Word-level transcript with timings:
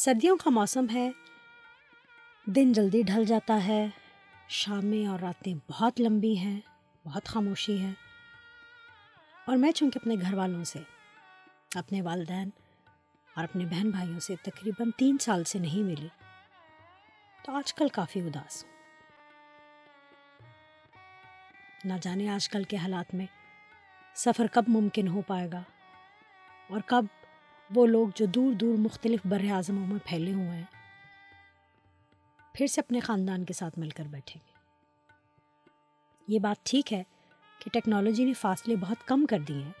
سردیوں 0.00 0.36
کا 0.36 0.50
موسم 0.50 0.86
ہے۔ 0.94 1.10
دن 2.44 2.72
جلدی 2.72 3.02
ڈھل 3.02 3.24
جاتا 3.24 3.66
ہے۔ 3.66 3.86
شامیں 4.48 5.06
اور 5.06 5.20
راتیں 5.20 5.54
بہت 5.70 6.00
لمبی 6.00 6.36
ہیں، 6.38 6.60
بہت 7.04 7.24
خاموشی 7.24 7.82
ہے 7.82 7.90
اور 9.44 9.56
میں 9.56 9.72
چونکہ 9.72 9.98
اپنے 10.02 10.14
گھر 10.20 10.34
والوں 10.34 10.64
سے، 10.64 10.78
اپنے 11.74 12.02
والدین 12.02 12.50
اور 13.34 13.44
اپنے 13.44 13.64
بہن 13.64 13.90
بھائیوں 13.90 14.20
سے 14.20 14.36
تقریباً 14.36 14.90
تین 14.90 15.18
سال 15.18 15.44
سے 15.44 15.58
نہیں 15.58 15.82
ملی، 15.82 16.08
تو 17.44 17.52
آج 17.52 17.74
کل 17.74 17.88
کافی 17.88 18.20
اداس 18.20 18.64
ہوں۔ 18.64 18.72
نہ 21.84 21.94
جانے 22.02 22.28
آج 22.28 22.48
کل 22.48 22.64
کے 22.64 22.76
حالات 22.76 23.14
میں 23.14 23.26
سفر 24.14 24.46
کب 24.52 24.64
ممکن 24.68 25.08
ہو 25.08 25.22
پائے 25.22 25.48
گا 25.52 25.62
اور 26.70 26.80
کب 26.86 27.04
وہ 27.74 27.86
لوگ 27.86 28.08
جو 28.14 28.26
دور 28.26 28.52
دور 28.52 28.78
مختلف 28.78 29.20
بر 29.24 29.44
اعظموں 29.50 29.86
میں 29.86 29.98
پھیلے 30.04 30.32
ہوئے 30.32 30.48
ہیں، 30.48 30.64
پھر 32.54 32.66
سے 32.66 32.80
اپنے 32.80 33.00
خاندان 33.00 33.44
کے 33.44 33.52
ساتھ 33.52 33.78
مل 33.78 33.90
کر 33.90 34.04
بیٹھیں 34.04 34.40
گے۔ 34.46 34.52
یہ 36.28 36.38
بات 36.38 36.66
ٹھیک 36.66 36.92
ہے 36.92 37.02
کہ 37.58 37.70
ٹیکنالوجی 37.72 38.24
نے 38.24 38.32
فاصلے 38.32 38.76
بہت 38.76 39.08
کم 39.08 39.26
کر 39.26 39.38
دیے 39.38 39.62
ہیں۔ 39.62 39.72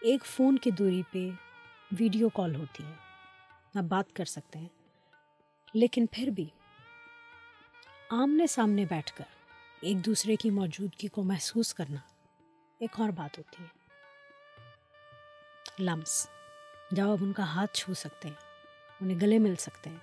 ایک 0.00 0.24
فون 0.24 0.58
کی 0.58 0.70
دوری 0.70 1.02
پہ 1.12 1.28
ویڈیو 2.00 2.28
کال 2.28 2.54
ہوتی 2.54 2.84
ہے، 2.84 2.92
آپ 3.74 3.84
بات 3.84 4.12
کر 4.12 4.24
سکتے 4.24 4.58
ہیں۔ 4.58 4.68
لیکن 5.74 6.06
پھر 6.12 6.26
بھی 6.26 6.48
آمنے 8.10 8.46
سامنے 8.46 8.84
بیٹھ 8.84 9.12
کر 9.14 9.24
ایک 9.80 10.06
دوسرے 10.06 10.36
کی 10.36 10.50
موجودگی 10.50 11.08
کو 11.08 11.22
محسوس 11.22 11.74
کرنا 11.74 12.00
ایک 12.78 13.00
اور 13.00 13.08
بات 13.08 13.38
ہوتی 13.38 13.62
ہے۔ 13.62 13.68
لمس۔ 15.84 16.28
جب 16.90 17.10
آپ 17.10 17.18
ان 17.20 17.32
کا 17.32 17.42
ہاتھ 17.42 17.74
چھو 17.74 17.94
سکتے 17.94 18.28
ہیں، 18.28 18.34
انہیں 19.00 19.20
گلے 19.20 19.38
مل 19.38 19.56
سکتے 19.56 19.90
ہیں۔ 19.90 19.96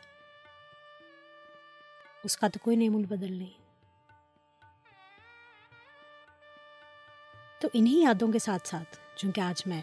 اس 2.24 2.38
کا 2.38 2.48
تو 2.48 2.60
کوئی 2.62 2.76
نعم 2.76 2.96
البدل 2.96 3.34
نہیں۔ 3.34 3.66
تو 7.62 7.68
انہی 7.74 8.02
یادوں 8.02 8.32
کے 8.32 8.40
ساتھ 8.40 8.68
ساتھ، 8.68 8.98
چونکہ 9.16 9.42
آج 9.42 9.64
میں 9.66 9.82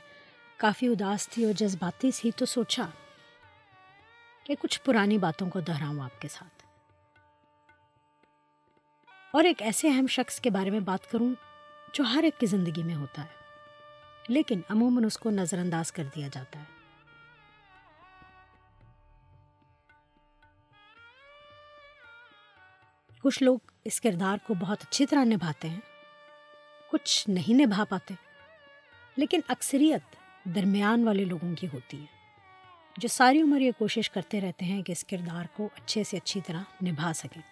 کافی 0.56 0.86
اداس 0.86 1.28
تھی 1.28 1.45
اور 1.45 1.53
جذباتی 1.53 2.11
تھی، 2.11 2.30
تو 2.36 2.47
سوچا 2.47 2.89
کہ 4.45 4.55
کچھ 4.61 4.80
پرانی 4.83 5.19
باتوں 5.19 5.50
کو 5.50 5.61
دہراؤں 5.61 6.00
آپ 6.00 6.20
کے 6.20 6.28
ساتھ۔ 6.28 6.62
اور 9.30 9.45
ایک 9.45 9.62
ایسے 9.62 9.89
اہم 9.89 10.06
شخص 10.06 10.41
کے 10.41 10.50
بارے 10.50 10.70
میں 10.70 10.80
بات 10.80 11.11
کروں 11.11 11.34
جو 11.92 12.05
ہر 12.05 12.23
ایک 12.23 12.41
کی 12.41 12.47
زندگی 12.47 12.83
میں 12.83 12.95
ہوتا 12.95 13.23
ہے، 13.23 13.62
لیکن 14.28 14.61
عموماً 14.69 15.05
اس 15.05 15.19
کو 15.19 15.30
نظر 15.30 15.58
انداز 15.58 15.92
کر 15.92 16.05
دیا 16.14 16.28
جاتا 16.33 16.58
ہے۔ 16.58 16.81
کچھ 23.24 23.42
لوگ 23.42 23.58
اس 23.84 24.00
کردار 24.00 24.36
کو 24.46 24.54
بہت 24.54 24.82
اچھی 24.82 25.06
طرح 25.06 25.24
نبھاتے 25.24 25.68
ہیں، 25.68 25.80
کچھ 26.92 27.28
نہیں 27.28 27.54
نبھا 27.54 27.84
پاتے، 27.84 28.14
لیکن 29.16 29.40
اکثریت 29.48 30.16
درمیان 30.44 31.06
والے 31.06 31.24
لوگوں 31.24 31.54
کی 31.54 31.66
ہوتی 31.72 32.00
ہے، 32.00 32.06
جو 32.96 33.08
ساری 33.08 33.42
عمر 33.42 33.60
یہ 33.60 33.70
کوشش 33.78 34.10
کرتے 34.10 34.40
رہتے 34.40 34.64
ہیں 34.64 34.82
کہ 34.82 34.92
اس 34.92 35.04
کردار 35.04 35.44
کو 35.56 35.68
اچھے 35.76 36.04
سے 36.04 36.16
اچھی 36.16 36.40
طرح 36.46 36.62
نبھا 36.82 37.12
سکیں۔ 37.12 37.52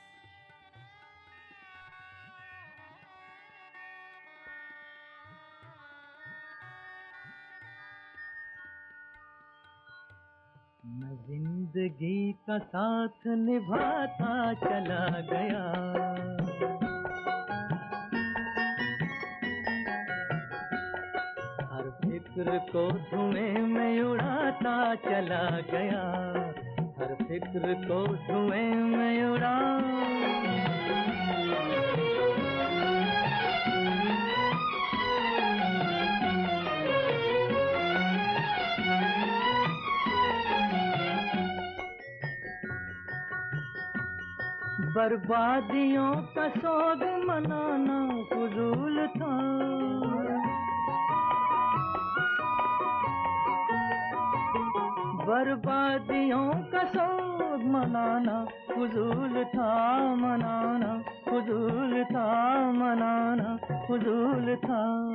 جی 12.01 12.33
کا 12.47 12.59
ساتھ 12.59 13.27
نبھاتا 13.27 14.53
چلا 14.61 15.09
گیا۔ 15.31 15.65
ہر 21.71 21.91
فکر 22.03 22.59
کو 22.73 22.89
دھویں 23.11 23.67
میں 23.67 24.01
اڑاتا 24.01 24.93
چلا 25.03 25.49
گیا۔ 25.73 26.03
ہر 26.99 27.15
فکر 27.29 27.75
کو 27.89 28.05
دھویں 28.27 28.75
میں 28.75 29.23
اڑا 29.23 29.57
بربادیوں 44.95 46.15
کا 46.35 46.49
سوگ 46.63 47.03
منانا 47.27 48.09
فضول 48.31 49.07
تھا۔ 49.19 49.39
بربادیوں 55.27 56.53
کا 56.73 56.81
سوگ 56.95 57.61
منانا 57.63 58.45
فضول 58.67 59.43
تھا، 59.53 59.99
منانا 60.17 60.99
فضول 61.25 62.03
تھا، 62.09 62.71
منانا 62.75 63.57
فضول 63.89 64.55
تھا۔ 64.61 65.07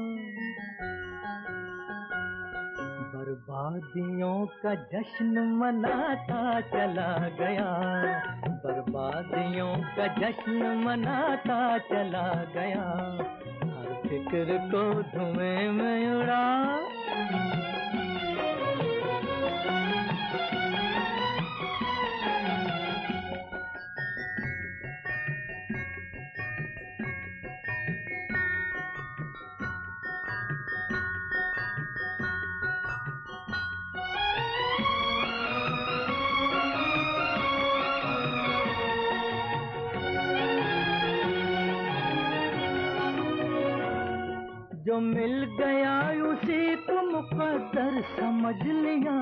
بربادیوں 3.36 4.46
کا 4.64 4.74
جشن 4.74 5.60
مناتا 5.60 6.60
چلا 6.72 7.28
گیا۔ 7.40 7.80
بربادیوں 8.64 9.76
کا 9.96 10.08
جشن 10.08 10.78
مناتا 10.86 11.78
چلا 11.90 12.44
گیا۔ 12.54 13.18
ہر 13.64 13.94
فکر 14.04 14.58
کو 14.72 15.02
دھویں 15.02 15.72
میں 15.72 16.16
اڑا۔ 16.16 16.76
جو 44.96 45.02
مل 45.02 45.46
گیا 45.60 46.00
اسی 46.00 46.76
کو 46.88 46.94
مقدر 46.94 47.90
سمجھ 48.16 48.68
لیا۔ 48.68 49.16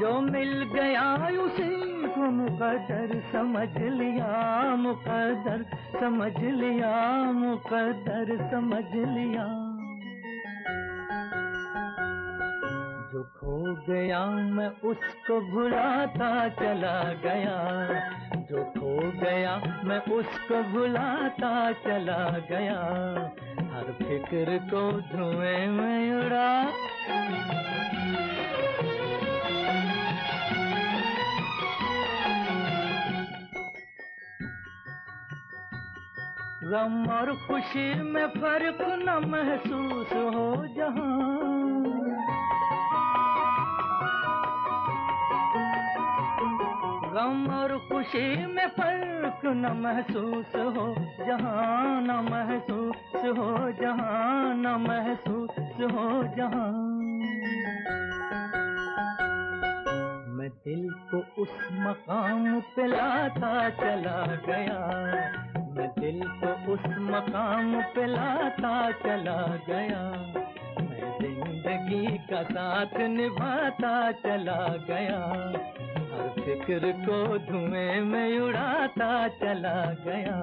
جو 0.00 0.20
مل 0.20 0.62
گیا 0.74 1.14
اسی 1.14 2.04
کو 2.14 2.20
مقدر 2.20 3.12
سمجھ 3.32 3.78
لیا، 3.78 4.74
مقدر 4.78 5.62
سمجھ 6.00 6.44
لیا، 6.44 7.22
مقدر 7.34 8.36
سمجھ 8.50 8.96
لیا۔ 8.96 9.61
گیا 13.88 14.24
میں 14.26 14.68
اس 14.82 14.96
کو 15.26 15.40
بھلاتا 15.40 16.46
چلا 16.58 17.12
گیا۔ 17.22 17.68
جو 18.50 18.64
کھو 18.64 19.00
گیا، 19.20 19.58
میں 19.82 20.00
اس 20.06 20.26
کو 20.48 20.54
بھلاتا 20.70 21.70
چلا 21.84 22.28
گیا۔ 22.48 22.82
ہر 23.72 23.92
فکر 23.98 24.56
کو 24.70 24.90
دھویں 25.12 25.66
میں 25.66 26.12
اڑا۔ 26.12 26.68
غم 36.62 37.10
اور 37.10 37.28
خوشی 37.46 37.94
میں 37.94 38.26
فرق 38.40 38.80
نہ 38.80 39.18
محسوس 39.18 40.12
ہو 40.12 40.66
جہاں۔ 40.76 41.51
غم 47.12 47.50
اور 47.50 47.70
خوشی 47.88 48.46
میں 48.46 48.66
فرق 48.76 49.44
نہ 49.44 49.72
محسوس 49.72 50.54
ہو، 50.54 50.94
جہاں 51.26 52.00
نہ 52.00 52.20
محسوس 52.20 53.14
ہو، 53.14 53.70
جہاں 53.80 54.54
نہ 54.54 54.76
محسوس 54.76 55.80
ہو، 55.92 56.22
جہاں۔ 56.36 56.72
میں 60.28 60.48
دل 60.64 60.88
کو 60.88 61.42
اس 61.42 61.48
مقام 61.70 62.58
پہ 62.74 62.82
لاتا 62.82 63.68
چلا 63.76 64.24
گیا۔ 64.46 64.90
میں 65.74 65.88
دل 66.00 66.20
کو 66.40 66.72
اس 66.72 66.98
مقام 66.98 67.80
پہ 67.94 68.00
لاتا 68.00 68.88
چلا 69.02 69.46
گیا۔ 69.66 70.12
زندگی 71.22 72.18
کا 72.30 72.42
ساتھ 72.54 73.00
نبھاتا 73.00 74.10
چلا 74.22 74.66
گیا۔ 74.88 75.50
ہر 76.12 76.40
فکر 76.40 76.90
کو 77.06 77.36
دھوئیں 77.36 78.00
میں 78.00 78.38
اڑاتا 78.38 79.26
چلا 79.40 79.92
گیا۔ 80.04 80.40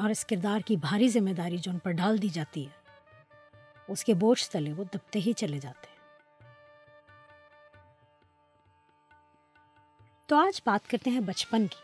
اور 0.00 0.10
اس 0.10 0.24
کردار 0.26 0.60
کی 0.60 0.76
بھاری 0.76 1.08
ذمہ 1.08 1.30
داری 1.30 1.58
جو 1.58 1.70
ان 1.70 1.78
پر 1.78 1.90
ڈال 1.90 2.22
دی 2.22 2.28
جاتی 2.28 2.66
ہے، 2.66 2.70
اس 3.88 4.04
کے 4.04 4.14
بوجھ 4.14 4.50
تلے 4.50 4.72
وہ 4.72 4.84
دبتے 4.84 5.18
ہی 5.18 5.32
چلے 5.32 5.58
جاتے 5.58 5.86
ہیں۔ 5.90 5.98
تو 10.26 10.36
آج 10.36 10.60
بات 10.66 10.90
کرتے 10.90 11.10
ہیں 11.10 11.20
بچپن 11.20 11.66
کی، 11.66 11.82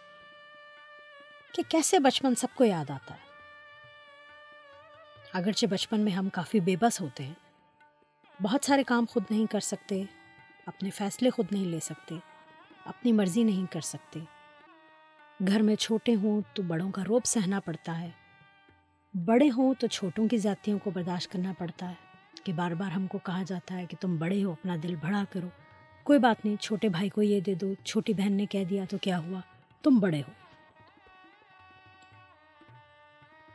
کہ 1.53 1.63
کیسے 1.69 1.99
بچپن 1.99 2.35
سب 2.35 2.47
کو 2.55 2.65
یاد 2.65 2.91
آتا 2.91 3.15
ہے۔ 3.15 3.25
اگرچہ 5.33 5.67
بچپن 5.67 6.01
میں 6.01 6.13
ہم 6.13 6.29
کافی 6.29 6.61
بے 6.61 6.77
بس 6.77 7.01
ہوتے 7.01 7.25
ہیں، 7.25 7.35
بہت 8.43 8.65
سارے 8.65 8.85
کام 8.85 9.05
خود 9.11 9.25
نہیں 9.31 9.47
کر 9.47 9.61
سکتے، 9.61 10.03
اپنے 10.67 10.91
فیصلے 10.91 11.31
خود 11.31 11.47
نہیں 11.51 11.65
لے 11.65 11.81
سکتے، 11.81 12.15
اپنی 12.85 13.13
مرضی 13.13 13.43
نہیں 13.43 13.73
کر 13.73 13.81
سکتے۔ 13.81 14.21
گھر 15.49 15.61
میں 15.61 15.77
چھوٹے 15.77 16.15
ہوں 16.15 16.41
تو 16.55 16.63
بڑوں 16.63 16.91
کا 16.91 17.03
روپ 17.09 17.25
سہنا 17.25 17.61
پڑتا 17.61 18.01
ہے۔ 18.01 18.11
بڑے 19.25 19.49
ہوں 19.57 19.75
تو 19.75 19.87
چھوٹوں 19.87 20.29
کی 20.29 20.37
ذاتیوں 20.37 20.79
کو 20.79 20.91
برداشت 20.91 21.33
کرنا 21.33 21.53
پڑتا 21.59 21.89
ہے 21.89 21.95
کہ 22.45 22.53
بار 22.53 22.71
بار 22.71 22.91
ہم 22.91 23.07
کو 23.07 23.19
کہا 23.19 23.43
جاتا 23.47 23.75
ہے 23.75 23.87
کہ 23.87 23.97
تم 24.01 24.17
بڑے 24.17 24.45
ہو، 24.45 24.53
اپنا 24.53 24.77
دل 24.83 24.95
بڑا 24.95 25.25
کرو۔ 25.31 25.49
کوئی 26.03 26.19
بات 26.19 26.45
نہیں، 26.45 26.57
چھوٹے 26.57 26.89
بھائی 26.89 27.09
کو 27.09 27.23
یہ 27.23 27.41
دے 27.41 27.55
دو، 27.55 27.75
چھوٹی 27.85 28.13
بہن 28.13 28.33
نے 28.33 28.47
کہہ 28.47 28.65
دیا 28.65 28.85
تو 28.91 28.99
کیا 28.99 29.19
ہوا؟ 29.19 29.41
تم 29.83 29.99
بڑے 29.99 30.21
ہو۔ 30.21 30.33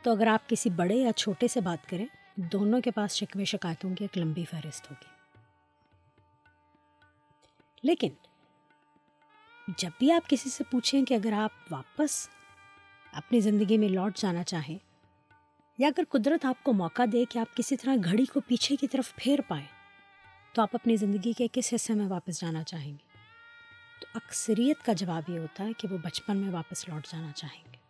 تو 0.02 0.10
اگر 0.10 0.26
آپ 0.26 0.48
کسی 0.48 0.70
بڑے 0.70 0.94
یا 0.94 1.12
چھوٹے 1.12 1.48
سے 1.48 1.60
بات 1.60 1.90
کریں، 1.90 2.06
دونوں 2.36 2.80
کے 2.80 2.90
پاس 2.90 3.16
شکوے 3.16 3.44
شکایتوں 3.44 3.94
کی 3.94 4.04
ایک 4.04 4.18
لمبی 4.18 4.44
فہرست 4.44 4.90
ہوگی۔ 4.90 5.22
لیکن 7.82 8.08
جب 9.68 9.90
بھی 9.98 10.12
آپ 10.12 10.30
کسی 10.30 10.50
سے 10.50 10.64
پوچھیں 10.64 11.04
کہ 11.04 11.14
اگر 11.14 11.32
آپ 11.32 11.50
واپس 11.70 12.28
اپنی 13.12 13.40
زندگی 13.40 13.78
میں 13.78 13.88
لوٹ 13.88 14.16
جانا 14.16 14.42
چاہیں، 14.44 14.78
یا 15.78 15.88
اگر 15.88 16.02
قدرت 16.08 16.44
آپ 16.44 16.64
کو 16.64 16.72
موقع 16.72 17.02
دے 17.12 17.24
کہ 17.24 17.38
آپ 17.38 17.56
کسی 17.56 17.76
طرح 17.76 17.94
گھڑی 18.04 18.24
کو 18.24 18.40
پیچھے 18.40 18.76
کی 18.76 18.88
طرف 18.88 19.14
پھیر 19.16 19.38
پائیں، 19.48 19.66
تو 20.52 20.62
آپ 20.62 20.68
اپنی 20.72 20.96
زندگی 20.96 21.32
کے 21.32 21.46
کس 21.52 21.74
حصے 21.74 21.94
میں 21.94 22.06
واپس 22.06 22.40
جانا 22.40 22.62
چاہیں 22.62 22.92
گے؟ 22.92 23.10
تو 24.00 24.06
اکثریت 24.14 24.84
کا 24.84 24.92
جواب 24.92 25.30
یہ 25.30 25.38
ہوتا 25.38 25.64
ہے 25.64 25.72
کہ 25.72 25.88
وہ 25.90 25.98
بچپن 25.98 26.36
میں 26.36 26.52
واپس 26.52 26.88
لوٹ 26.88 27.06
جانا 27.06 27.32
چاہیں 27.32 27.72
گے۔ 27.72 27.81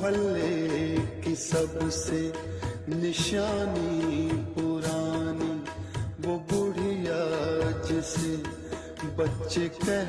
محلے 0.00 0.96
کی 1.22 1.34
سب 1.36 1.80
سے 1.92 2.20
نشانی 2.88 4.28
پرانی 4.54 5.52
وہ 6.24 6.38
بڑھیا 6.50 7.18
جسے 7.88 8.34
بچے 9.16 9.68
کہ 9.78 9.99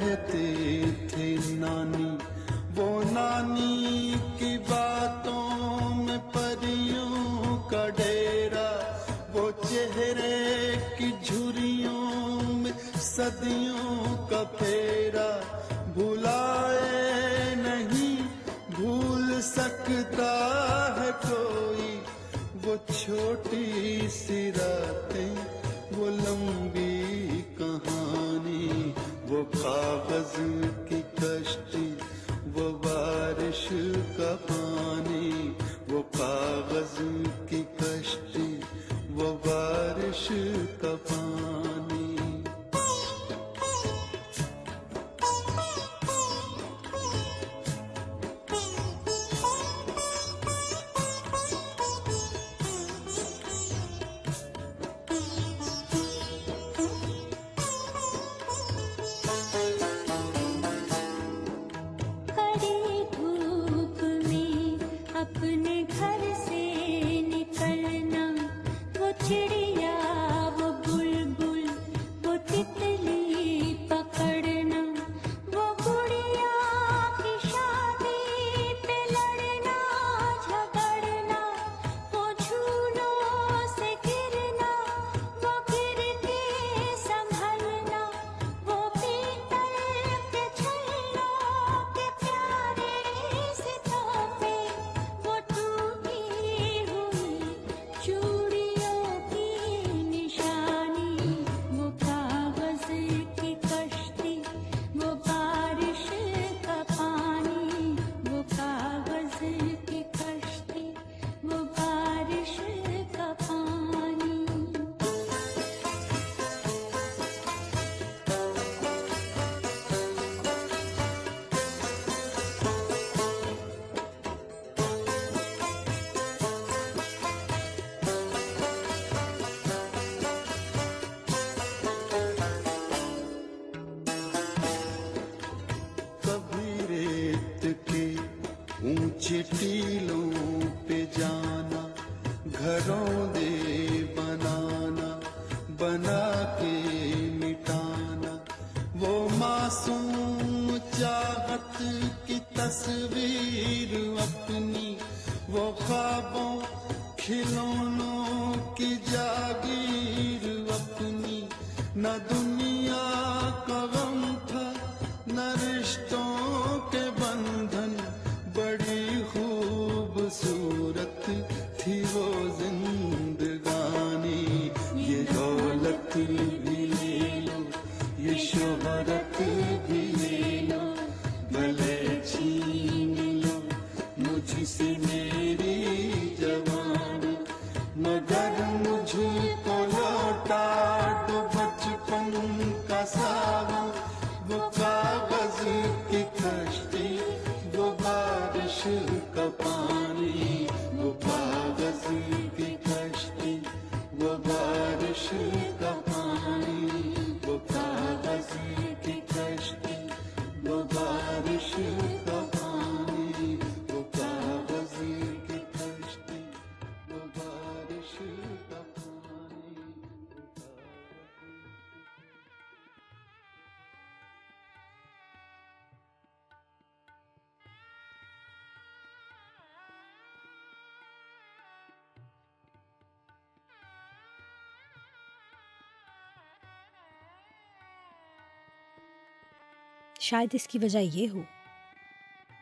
شاید 240.32 240.50
اس 240.54 240.68
کی 240.68 240.80
وجہ 240.80 241.00
یہ 241.00 241.30
ہو۔ 241.30 241.42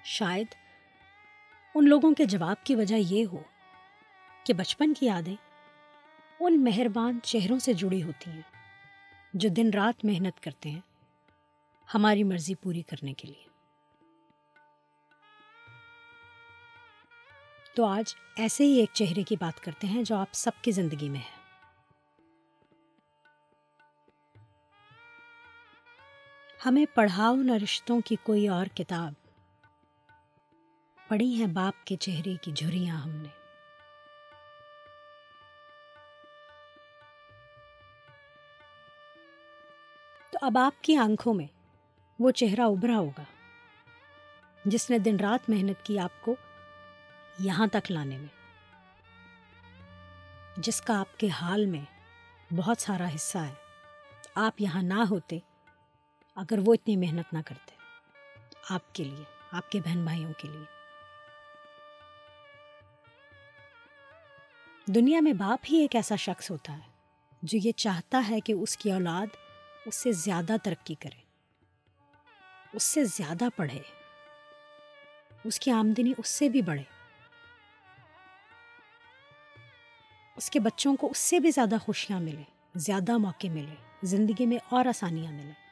شاید 0.04 0.48
ان 1.76 1.90
لوگوں 1.90 2.14
کے 2.14 2.26
جواب 2.26 2.66
کی 2.66 2.76
وجہ 2.76 2.96
یہ 2.96 3.26
ہو 3.26 3.44
کہ 4.44 4.54
بچپن 4.54 4.94
کی 4.94 5.06
یادیں 5.06 5.36
ان 6.40 6.64
مہربان 6.64 7.20
چہروں 7.24 7.60
سے 7.60 7.74
جڑی 7.74 8.04
ہوتی 8.04 8.32
ہیں 8.32 8.42
جو 9.34 9.50
دن 9.50 9.70
رات 9.74 10.06
محنت 10.06 10.44
کرتے 10.44 10.70
ہیں 10.70 10.80
ہماری 11.94 12.24
مرضی 12.24 12.56
پوری 12.56 12.82
کرنے 12.82 13.14
کے 13.14 13.28
لیے۔ 13.28 13.48
تو 17.76 17.86
آج 17.86 18.16
ایسے 18.36 18.64
ہی 18.64 18.80
ایک 18.80 18.90
چہرے 18.94 19.24
کی 19.24 19.36
بات 19.40 19.64
کرتے 19.64 19.88
ہیں 19.88 20.04
جو 20.04 20.16
آپ 20.16 20.34
سب 20.34 20.52
کی 20.62 20.72
زندگی 20.72 21.10
میں 21.10 21.20
ہے۔ 21.20 21.39
ہمیں 26.66 26.86
پڑھاؤ 26.94 27.36
نہ 27.36 27.52
رشتوں 27.64 28.02
کی 28.02 28.16
کوئی 28.24 28.48
اور 28.48 28.66
کتاب۔ 28.66 29.14
پڑھی 31.08 31.34
ہیں 31.36 31.48
باپ 31.48 31.88
کے 31.88 31.96
چہرے 31.96 32.36
کی 32.42 32.52
جھریاں 32.52 32.96
ہم 32.96 33.10
نے۔ 33.10 33.28
تو 40.32 40.38
اب 40.42 40.58
آپ 40.58 40.84
کی 40.84 40.96
آنکھوں 40.96 41.34
میں 41.34 41.48
وہ 42.20 42.32
چہرہ 42.32 42.62
ابھرا 42.62 42.98
ہوگا، 42.98 43.24
جس 44.66 44.90
نے 44.90 45.00
دن 45.00 45.18
رات 45.20 45.50
محنت 45.50 45.86
کی 45.86 46.00
آپ 46.00 46.22
کو 46.22 46.36
یہاں 47.40 47.68
تک 47.68 47.92
لانے 47.92 48.18
میں، 48.18 48.34
جس 50.58 50.82
کا 50.82 51.00
آپ 51.00 51.20
کے 51.20 51.30
حال 51.30 51.66
میں 51.66 51.86
بہت 52.56 52.82
سارا 52.82 53.08
حصہ 53.16 53.38
ہے۔ 53.38 53.54
آپ 54.36 54.62
یہاں 54.62 54.84
نہ 54.84 55.04
ہوتے 55.10 55.40
اگر 56.36 56.60
وہ 56.66 56.74
اتنی 56.74 56.96
محنت 56.98 57.34
نہ 57.34 57.40
کرتے 57.46 57.76
آپ 58.70 58.96
کے 58.96 59.04
لیے، 59.04 59.24
آپ 59.52 59.72
کے 59.72 59.80
بہن 59.86 60.04
بھائیوں 60.04 60.34
کے 60.38 60.48
لیے۔ 60.48 60.64
دنیا 64.88 65.20
میں 65.20 65.34
باپ 65.34 65.66
ہی 65.70 65.78
ایک 65.78 65.96
ایسا 65.96 66.16
شخص 66.16 66.52
ہوتا 66.52 66.74
ہے 66.74 66.88
جو 67.44 67.58
یہ 67.64 67.72
چاہتا 67.72 68.22
ہے 68.30 68.40
کہ 68.40 68.54
اس 68.54 68.78
کی 68.78 68.92
اولاد 68.92 69.36
اس 69.86 69.96
سے 69.96 70.12
زیادہ 70.12 70.56
ترقی 70.64 70.96
کرے، 70.96 71.20
اس 72.74 72.84
سے 72.84 73.04
زیادہ 73.04 73.48
پڑھے، 73.56 73.80
اس 75.44 75.60
کی 75.60 75.72
آمدنی 75.72 76.14
اس 76.18 76.30
سے 76.30 76.50
بھی 76.50 76.62
بڑھے، 76.62 76.84
اس 80.38 80.50
کے 80.50 80.60
بچوں 80.60 80.96
کو 80.96 81.08
اس 81.12 81.18
سے 81.18 81.40
بھی 81.40 81.52
زیادہ 81.52 81.76
خوشیاں 81.84 82.20
ملے 82.20 82.44
زیادہ 82.76 83.18
موقع 83.18 83.48
ملے، 83.48 83.76
زندگی 84.04 84.46
میں 84.46 84.58
اور 84.70 84.86
آسانیاں 84.86 85.32
ملیں۔ 85.32 85.69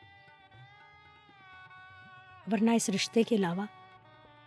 ورنہ 2.52 2.72
اس 2.72 2.90
رشتے 2.90 3.24
کے 3.24 3.36
علاوہ 3.36 3.66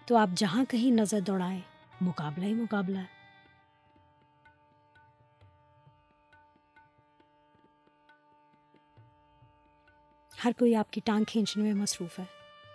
تو 0.07 0.17
آپ 0.17 0.29
جہاں 0.37 0.65
کہیں 0.65 0.91
نظر 0.91 1.21
دوڑائیں، 1.21 1.61
مقابلہ 2.01 2.45
ہی 2.45 2.55
مقابلہ 2.55 2.99
ہے۔ 2.99 3.21
ہر 10.45 10.53
کوئی 10.59 10.75
آپ 10.75 10.93
کی 10.93 11.01
ٹانگ 11.05 11.25
کھینچنے 11.25 11.63
میں 11.63 11.75
مصروف 11.75 12.19
ہے۔ 12.19 12.25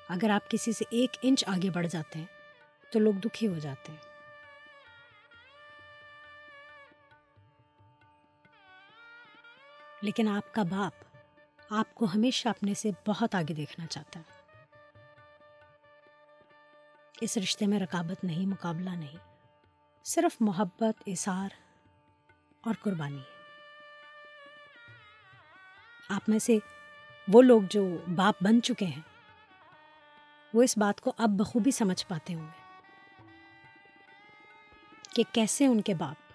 اگر 0.10 0.30
آپ 0.30 0.50
کسی 0.50 0.72
سے 0.72 0.86
ایک 0.90 1.18
انچ 1.22 1.44
آگے 1.48 1.70
بڑھ 1.70 1.88
جاتے 1.88 2.20
ہیں 2.20 2.26
تو 2.92 3.00
لوگ 3.00 3.14
دکھی 3.14 3.48
ہو 3.48 3.60
جاتے 3.60 3.92
ہیں۔ 3.92 4.00
لیکن 10.02 10.28
آپ 10.28 10.54
کا 10.54 10.64
باپ 10.64 11.18
آپ 11.70 11.96
کو 11.96 12.06
ہمیشہ 12.06 12.50
اپنے 12.50 12.74
سے 12.74 12.92
بہت 13.08 13.36
آگے 13.36 13.54
دیکھنا 13.54 13.88
چاہتا 13.88 14.20
ہے۔ 14.20 14.35
اس 17.22 17.38
رشتے 17.38 17.66
میں 17.66 17.80
رکابت 17.80 18.24
نہیں، 18.24 18.46
مقابلہ 18.46 18.90
نہیں۔ 18.90 19.18
صرف 20.04 20.38
محبت 20.40 21.04
اثار 21.08 21.50
اور 22.62 22.74
قربانی۔ 22.82 23.18
ہے 23.18 23.36
آپ 26.10 26.30
میں 26.30 26.40
سے 26.40 26.58
وہ 27.28 27.42
لوگ 27.42 27.62
جو 27.70 27.98
باپ 28.16 28.36
بن 28.42 28.62
چکے 28.62 28.86
ہیں، 28.86 29.02
وہ 30.54 30.64
اس 30.64 30.78
بات 30.78 31.02
کو 31.02 31.14
اب 31.18 31.30
بخوبی 31.30 31.72
سمجھ 31.72 32.08
پاتے 32.08 32.34
ہوں 32.34 32.48
گے 32.48 32.66
کہ 35.16 35.24
کیسے 35.32 35.66
ان 35.66 35.82
کے 35.82 35.94
باپ 35.94 36.34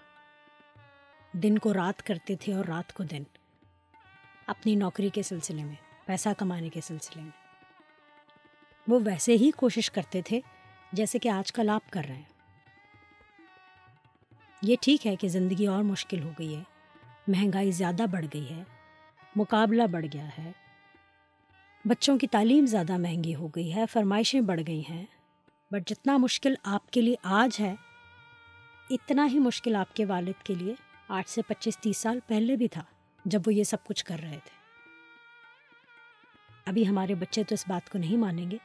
دن 1.33 1.57
کو 1.57 1.73
رات 1.73 2.03
کرتے 2.03 2.35
تھے 2.35 2.53
اور 2.53 2.65
رات 2.65 2.93
کو 2.93 3.03
دن 3.03 3.23
اپنی 4.47 4.75
نوکری 4.75 5.09
کے 5.09 5.23
سلسلے 5.23 5.63
میں، 5.63 5.75
پیسہ 6.05 6.29
کمانے 6.37 6.69
کے 6.69 6.81
سلسلے 6.81 7.21
میں۔ 7.21 7.41
وہ 8.87 8.99
ویسے 9.05 9.33
ہی 9.33 9.51
کوشش 9.51 9.91
کرتے 9.91 10.21
تھے 10.21 10.39
جیسے 10.93 11.19
کہ 11.19 11.29
آج 11.29 11.51
کل 11.51 11.69
آپ 11.69 11.91
کر 11.91 12.01
رہے 12.07 12.15
ہیں۔ 12.15 12.23
یہ 14.61 14.75
ٹھیک 14.81 15.07
ہے 15.07 15.15
کہ 15.15 15.27
زندگی 15.27 15.67
اور 15.67 15.83
مشکل 15.83 16.23
ہو 16.23 16.31
گئی 16.39 16.55
ہے۔ 16.55 16.63
مہنگائی 17.27 17.71
زیادہ 17.71 18.05
بڑھ 18.11 18.25
گئی 18.33 18.49
ہے۔ 18.49 18.63
مقابلہ 19.35 19.83
بڑھ 19.83 20.05
گیا 20.13 20.27
ہے۔ 20.37 20.51
بچوں 21.85 22.17
کی 22.17 22.27
تعلیم 22.27 22.65
زیادہ 22.65 22.97
مہنگی 22.97 23.35
ہو 23.35 23.47
گئی 23.47 23.75
ہے۔ 23.75 23.85
فرمائشیں 23.85 24.41
بڑھ 24.41 24.61
گئی 24.67 24.81
ہیں۔ 24.89 25.05
بٹ 25.71 25.89
جتنا 25.89 26.17
مشکل 26.17 26.53
آپ 26.63 26.91
کے 26.91 27.01
لیے 27.01 27.15
آج 27.23 27.59
ہے، 27.59 27.75
اتنا 28.89 29.27
ہی 29.31 29.39
مشکل 29.39 29.75
آپ 29.75 29.95
کے 29.95 30.05
والد 30.05 30.43
کے 30.43 30.55
لیے 30.55 30.73
آٹھ 31.07 31.29
سے 31.29 31.41
پچیس 31.41 31.77
تیس 31.77 31.97
سال 31.97 32.19
پہلے 32.27 32.55
بھی 32.55 32.67
تھا 32.67 32.83
جب 33.25 33.41
وہ 33.45 33.53
یہ 33.53 33.63
سب 33.63 33.77
کچھ 33.83 34.05
کر 34.05 34.19
رہے 34.21 34.39
تھے۔ 34.43 34.61
ابھی 36.65 36.87
ہمارے 36.87 37.15
بچے 37.15 37.43
تو 37.43 37.53
اس 37.53 37.65
بات 37.67 37.89
کو 37.89 37.97
نہیں 37.97 38.17
مانیں 38.17 38.51
گے، 38.51 38.57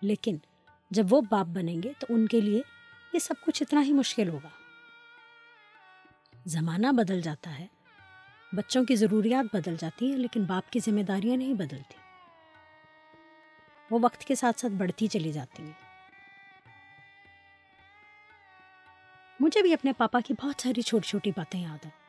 لیکن 0.00 0.36
جب 0.90 1.06
وہ 1.10 1.20
باپ 1.30 1.46
بنیں 1.46 1.82
گے 1.82 1.92
تو 1.98 2.06
ان 2.08 2.26
کے 2.26 2.40
لیے 2.40 2.62
یہ 3.12 3.18
سب 3.18 3.34
کچھ 3.46 3.62
اتنا 3.62 3.82
ہی 3.82 3.92
مشکل 3.92 4.28
ہوگا۔ 4.28 4.48
زمانہ 6.46 6.86
بدل 6.92 7.20
جاتا 7.20 7.58
ہے، 7.58 7.66
بچوں 8.52 8.84
کی 8.84 8.96
ضروریات 8.96 9.56
بدل 9.56 9.76
جاتی 9.80 10.10
ہیں، 10.10 10.16
لیکن 10.16 10.42
باپ 10.44 10.72
کی 10.72 10.80
ذمہ 10.86 11.00
داریاں 11.00 11.36
نہیں 11.36 11.54
بدلتی۔ 11.54 11.94
وہ 13.90 13.98
وقت 14.02 14.24
کے 14.24 14.34
ساتھ 14.34 14.60
ساتھ 14.60 14.72
بڑھتی 14.72 15.06
چلی 15.06 15.32
جاتی 15.32 15.62
ہیں۔ 15.62 15.90
مجھے 19.40 19.62
بھی 19.62 19.72
اپنے 19.72 19.92
پاپا 19.92 20.20
کی 20.26 20.34
بہت 20.42 20.62
ساری 20.62 20.82
چھوٹی 20.82 21.08
چھوٹی 21.08 21.30
باتیں 21.36 21.60
یاد 21.60 21.84
ہیں۔ 21.84 22.00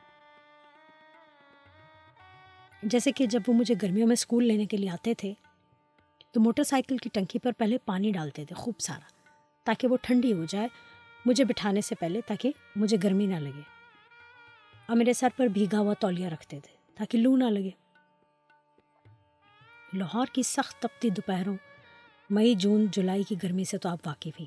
جیسے 2.82 3.12
کہ 3.12 3.26
جب 3.26 3.40
وہ 3.46 3.54
مجھے 3.54 3.74
گرمیوں 3.82 4.06
میں 4.06 4.14
اسکول 4.14 4.44
لینے 4.44 4.66
کے 4.66 4.76
لیے 4.76 4.90
آتے 4.90 5.14
تھے 5.14 5.34
تو 6.32 6.40
موٹر 6.40 6.62
سائیکل 6.62 6.96
کی 6.96 7.10
ٹنکی 7.12 7.38
پر 7.38 7.52
پہلے 7.52 7.78
پانی 7.78 8.12
ڈالتے 8.12 8.44
تھے، 8.44 8.54
خوب 8.54 8.74
سارا، 8.80 9.06
تاکہ 9.64 9.88
وہ 9.88 9.96
ٹھنڈی 10.02 10.32
ہو 10.32 10.44
جائے، 10.44 10.68
مجھے 11.26 11.44
بٹھانے 11.44 11.80
سے 11.80 11.94
پہلے، 11.94 12.20
تاکہ 12.26 12.52
مجھے 12.76 12.96
گرمی 13.02 13.26
نہ 13.26 13.34
لگے۔ 13.34 13.60
اور 14.86 14.96
میرے 14.96 15.12
سر 15.12 15.28
پر 15.36 15.46
بھیگا 15.46 15.78
ہوا 15.78 15.94
تولیہ 15.94 16.26
رکھتے 16.26 16.60
تھے، 16.60 16.76
تاکہ 16.94 17.18
لو 17.18 17.36
نہ 17.36 17.44
لگے۔ 17.44 17.70
لاہور 19.92 20.26
کی 20.32 20.42
سخت 20.42 20.82
تپتی 20.82 21.10
دوپہروں، 21.10 21.56
مئی، 22.30 22.54
جون، 22.54 22.86
جولائی 22.86 23.22
کی 23.22 23.34
گرمی 23.42 23.64
سے 23.64 23.78
تو 23.78 23.88
آپ 23.88 23.98
واقف 24.06 24.40
ہی 24.40 24.46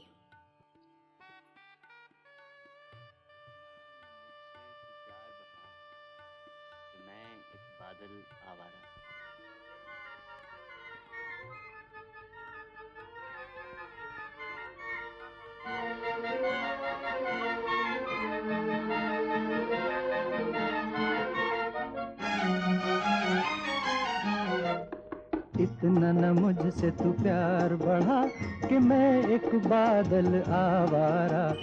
ایک 29.30 29.46
بادل 29.68 30.36
آوارہ 30.48 31.54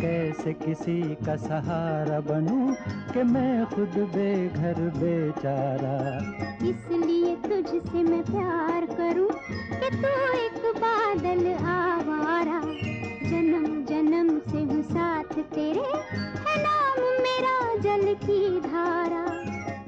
کیسے 0.00 0.52
کسی 0.64 1.02
کا 1.26 1.36
سہارا 1.36 2.18
بنوں 2.18 2.66
کہ 3.14 3.22
میں 3.22 3.64
خود 3.70 3.96
بے 4.12 4.48
گھر 4.56 4.88
بے 4.98 5.16
اس 6.60 6.90
لیے 6.90 7.34
تجھ 7.42 7.76
سے 7.92 8.02
میں 8.02 8.22
پیار 8.26 8.86
کروں 8.96 9.28
کہ 9.80 9.90
تو 10.02 10.14
ایک 10.32 10.64
بادل 10.80 11.46
آوارہ 11.64 12.60
جنم 13.30 13.82
جنم 13.88 14.38
سے 14.50 14.58
ہوں 14.58 14.82
ساتھ 14.92 15.38
تیرے، 15.54 15.90
ہے 16.44 16.62
نام 16.62 17.00
میرا 17.22 17.76
جل 17.82 18.12
کی 18.26 18.60
دھارا۔ 18.62 19.31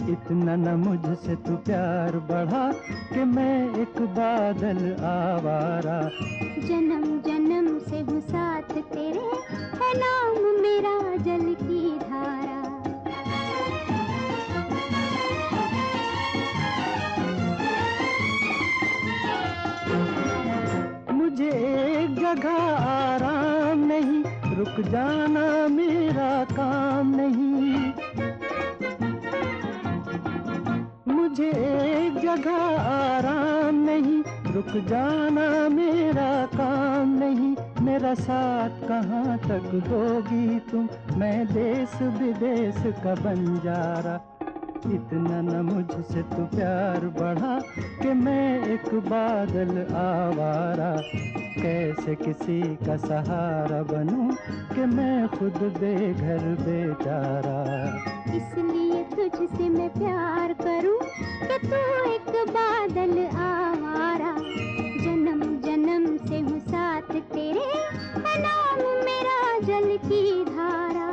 اتنا 0.08 0.54
نہ 0.56 0.74
مجھ 0.76 1.08
سے 1.24 1.34
تو 1.44 1.56
پیار 1.56 2.16
بڑھا 2.26 2.70
کہ 3.14 3.24
میں 3.24 3.68
ایک 3.74 4.00
بادل 4.14 4.92
آوارہ 5.02 6.00
جنم 6.68 7.04
جنم 7.24 7.78
سے 7.90 8.02
ہوں 8.08 8.20
ساتھ 8.30 8.72
تیرے 8.92 9.24
ہے 9.80 9.92
نام 9.98 10.60
میرا 10.62 11.14
جل 11.24 11.52
کی 11.58 11.96
دھارا۔ 12.00 12.60
مجھے 21.12 21.50
ایک 21.50 22.16
جگہ 22.20 22.58
آرام 22.88 23.84
نہیں 23.86 24.22
رک 24.60 24.80
جانا 24.90 25.46
میرا 25.70 26.42
کام 26.56 27.14
نہیں۔ 27.16 27.53
ایک 31.54 32.22
جگہ 32.22 32.78
آرام 32.78 33.74
نہیں۔ 33.74 34.22
رک 34.56 34.88
جانا 34.88 35.68
میرا 35.68 36.44
کام 36.56 37.16
نہیں۔ 37.18 37.54
میرا 37.80 38.12
ساتھ 38.14 38.88
کہاں 38.88 39.36
تک 39.46 39.74
ہوگی 39.90 40.58
تم؟ 40.70 40.86
میں 41.16 41.44
دیس 41.44 42.02
بدیس 42.02 42.86
کا 43.02 43.14
رہا 44.04 44.33
اتنا 44.86 45.40
نہ 45.40 45.60
مجھ 45.62 46.00
سے 46.08 46.22
تو 46.30 46.44
پیار 46.50 47.04
بڑھا 47.18 47.58
کہ 48.02 48.12
میں 48.14 48.58
ایک 48.62 48.88
بادل 49.08 49.78
آوارہ 49.96 50.92
کیسے 51.54 52.14
کسی 52.14 52.60
کا 52.86 52.96
سہارا 53.06 53.80
بنوں 53.90 54.28
کہ 54.74 54.86
میں 54.86 55.26
خود 55.32 55.62
بے 55.80 55.94
گھر 56.20 56.44
بے 56.64 56.82
اس 58.34 58.56
لیے 58.56 59.02
تجھ 59.10 59.42
سے 59.56 59.68
میں 59.68 59.88
پیار 59.94 60.52
کروں 60.58 60.98
کہ 61.40 61.58
تو 61.62 61.82
ایک 62.04 62.28
بادل 62.52 63.18
آوارہ 63.36 64.36
جنم 65.04 65.42
جنم 65.64 66.06
سے 66.28 66.40
ہوں 66.40 66.58
ساتھ 66.70 67.12
تیرے 67.32 67.72
نام 68.38 68.80
میرا 69.04 69.58
جل 69.66 69.96
کی 70.08 70.24
دھارا 70.46 71.10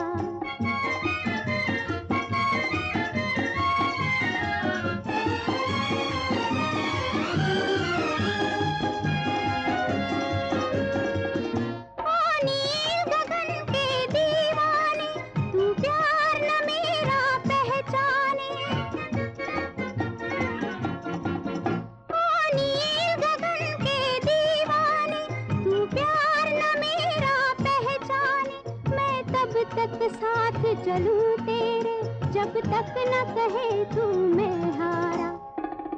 کہے 33.36 33.84
تو 33.96 34.08
میں 34.36 34.72
ہارا 34.78 35.32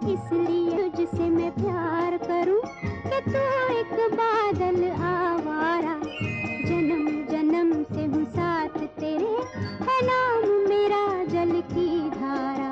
اس 0.04 0.32
لیے 0.32 0.89
تجھ 0.89 1.15
سے 1.15 1.30
میں 1.30 1.50
پیار 1.56 2.17
کروں 2.28 2.62
کہ 3.04 3.19
تو 3.26 3.39
ایک 3.69 3.93
بادل 4.13 4.84
آوارا 5.04 5.98
جنم 6.67 7.08
جنم 7.30 7.72
سے 7.89 8.06
ہوں 8.06 8.26
ساتھ 8.36 8.78
تیرے 9.00 9.34
ہے 9.82 10.00
نام 10.06 10.48
میرا 10.69 11.06
جل 11.32 11.60
کی 11.74 11.89
دھارا 12.13 12.69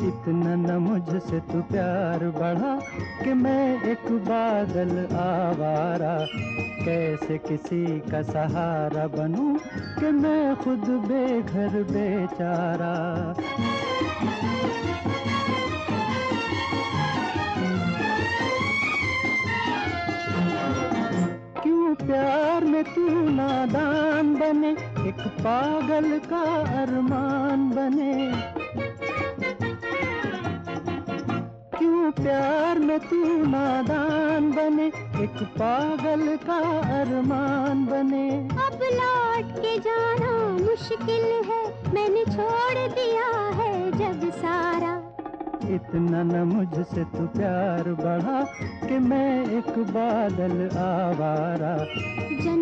اتنا 0.00 0.54
نہ 0.56 0.78
مجھ 0.78 1.16
سے 1.28 1.38
تو 1.52 1.60
پیار 1.68 2.28
بڑھا 2.38 2.78
کہ 3.24 3.34
میں 3.34 3.76
ایک 3.84 4.10
بادل 4.26 4.98
آوارا 5.18 6.16
کیسے 6.84 7.36
کسی 7.44 7.84
کا 8.10 8.22
سہارا 8.32 9.06
بنوں 9.12 9.54
کہ 10.00 10.10
میں 10.12 10.54
خود 10.64 10.88
بے 11.08 11.26
گھر 11.52 11.82
بے 11.92 12.08
پاگل 25.42 26.18
کا 26.28 26.62
ارمان 26.82 27.70
بنے۔ 27.70 28.30
کیوں 31.78 32.10
پیار 32.16 32.76
میں 32.76 32.98
تو 33.10 33.44
نادان 33.50 34.50
بنے؟ 34.50 34.90
ایک 35.18 35.58
پاگل 35.58 36.34
کا 36.46 36.80
ارمان 37.00 37.84
بنے۔ 37.84 38.48
اب 38.50 38.82
لوٹ 38.82 39.62
کے 39.62 39.76
جانا 39.84 40.56
مشکل 40.60 41.40
ہے 41.48 41.82
میں 41.92 42.08
نے 42.08 42.24
چھوڑ 42.32 42.88
دیا 42.96 43.56
ہے 43.58 43.90
جب 43.98 44.26
سارا۔ 44.40 45.00
اتنا 45.62 46.22
نہ 46.22 46.44
مجھ 46.44 46.94
سے 46.94 47.02
تو 47.12 47.26
پیار 47.38 47.88
بڑھا 47.88 48.40
کہ 48.88 48.98
میں 48.98 49.44
ایک 49.50 49.78
بادل 49.78 50.68
آوارا۔ 50.76 51.76
جنم 52.44 52.61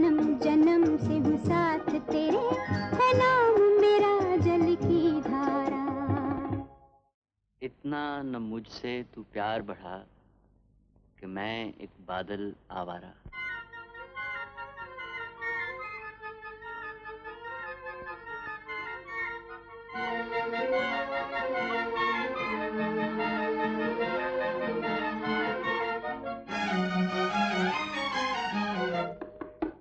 مجھ 8.71 8.79
سے 8.79 9.03
تو 9.15 9.23
پیار 9.33 9.61
بڑھا 9.67 10.03
کہ 11.17 11.27
میں 11.27 11.73
ایک 11.79 11.91
بادل 12.07 12.51
آوارا 12.69 13.11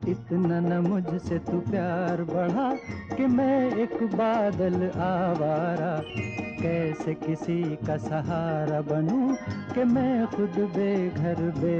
اتنا 0.04 0.60
نہ 0.60 0.80
مجھ 0.82 1.28
سے 1.28 1.38
تو 1.46 1.60
پیار 1.72 2.24
بڑھا 2.34 2.70
کہ 3.18 3.28
میں 3.28 3.70
ایک 3.76 4.02
بادل 4.16 4.84
آوارا 4.96 5.96
کیسے 6.62 7.14
کسی 7.22 7.64
کا 7.88 7.98
سہارا 7.98 8.80
بنوں 8.88 9.36
کہ 9.76 9.84
میں 9.84 10.26
خود 10.32 10.58
بے 10.76 11.10
گھر 11.16 11.50
بے 11.60 11.78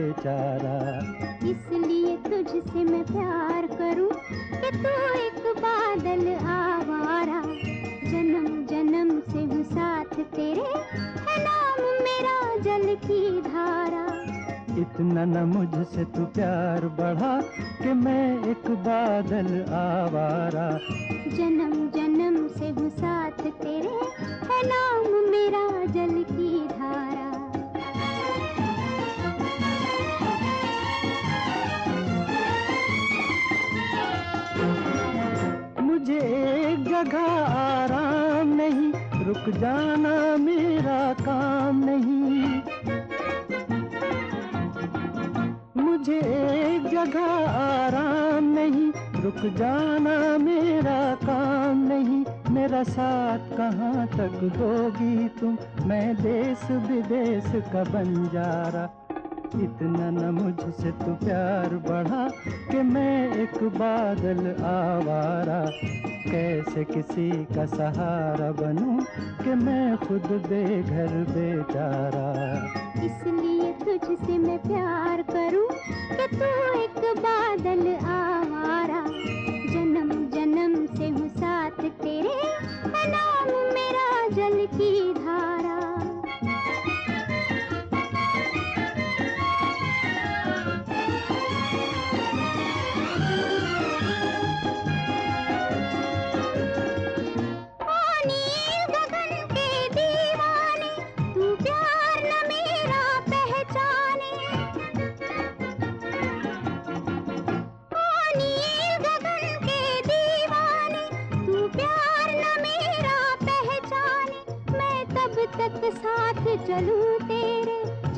اس 1.42 1.72
لیے 1.72 2.16
تجھ 2.24 2.56
سے 2.74 2.84
میں 2.84 3.04
پیار 3.08 3.68
کروں 3.78 4.10
کہ 4.62 4.70
تو 4.84 4.94
ایک 5.16 5.48
بادل 5.62 6.28
آوارا 6.48 7.42
جنم 8.12 8.64
جنم 8.70 9.20
سے 9.32 9.40
ہوں 9.40 9.64
ساتھ 9.74 10.20
تیرے، 10.36 10.72
ہے 11.28 11.44
نام 11.44 11.82
میرا 12.04 12.58
جل 12.64 12.94
کی 13.08 13.39
اتنا 15.00 15.24
نہ 15.26 15.44
مجھ 15.46 15.76
سے 15.94 16.04
تو 16.14 16.26
پیار 16.26 16.86
بڑھا 16.96 17.40
کہ 17.84 17.94
میں 17.94 18.38
ایک 18.44 18.70
بادل 18.84 19.62
آوارا۔ 19.72 20.70
جنم 21.38 21.88
جنم 21.94 22.48
سے 22.58 22.72
ہوں 22.78 22.90
ساتھ 23.00 23.42
تیرے 23.62 23.94
ہے 24.50 24.60
نام 24.68 25.08
میرا 25.32 25.86
جل 25.94 26.24
کی 26.30 26.52
دھارا۔ 26.78 27.30
مجھے 35.82 36.20
ایک 36.20 36.86
جگہ 36.90 37.26
آرام 37.56 38.50
نہیں 38.50 38.92
رک 39.28 39.50
جانا 39.60 40.18
میرا 40.40 41.02
کام 41.26 41.84
نہیں۔ 41.86 42.09
لگا 47.00 47.46
آرام 47.54 48.44
نہیں۔ 48.44 48.92
رک 49.26 49.58
جانا 49.58 50.38
میرا 50.38 51.14
کام 51.26 51.88
نہیں۔ 51.90 52.24
میرا 52.50 52.82
ساتھ 52.88 53.58
کہاں 53.58 54.06
تک 54.16 54.44
ہوگی 54.60 55.28
تم؟ 55.40 55.56
میں 55.86 56.14
دیس 56.14 56.72
بدیس 56.72 57.56
کا 57.72 57.84
بنجارہ۔ 57.92 59.09
اتنا 59.56 60.10
نہ 60.10 60.30
مجھ 60.32 60.64
سے 60.82 60.90
تو 61.00 61.14
پیار 61.20 61.74
بڑھا 61.88 62.28
کہ 62.72 62.82
میں 62.84 63.28
ایک 63.34 63.62
بادل 63.78 64.40
آوارا 64.64 65.64
کیسے 66.24 66.84
کسی 66.88 67.30
کا 67.56 67.66
سہارا 67.68 68.50
بنوں 68.60 68.98
کہ 69.44 69.56
میں 69.56 69.96
خود 70.02 70.32
بے 70.50 70.64
گھر 70.90 71.16
بے 71.34 71.50
اس 73.02 73.26
لیے 73.26 73.72
تجھ 73.80 74.12
سے 74.26 74.38
میں 74.38 74.58
پیار 74.64 75.22
کروں 75.32 75.68
کہ 76.10 76.28
تو 76.32 76.52
ایک 76.80 77.00
بادل 77.22 77.88
آوارا 78.08 79.04
جنم 79.74 80.12
جنم 80.34 80.86
سے 80.98 81.10
ہوں 81.10 81.28
ساتھ 81.40 81.82
تیرے 82.02 82.38
نام 83.08 83.50
میرا 83.74 84.28
جل 84.36 84.66
کی 84.78 84.92
دھارا 85.16 85.69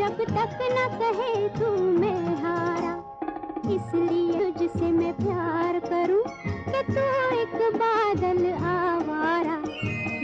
جب 0.01 0.17
تک 0.17 0.61
نہ 0.61 0.99
کہے 0.99 1.47
تو 1.59 1.75
میں 1.77 2.35
ہارا۔ 2.41 2.99
اس 3.63 3.93
لیے 3.93 4.51
تجھ 4.51 4.79
سے 4.79 4.85
میں 4.85 5.11
پیار 5.17 5.89
کروں 5.89 6.23
کہ 6.65 6.93
تو 6.93 6.99
ایک 7.31 7.55
بادل 7.55 8.53
آوارا۔ 8.63 9.59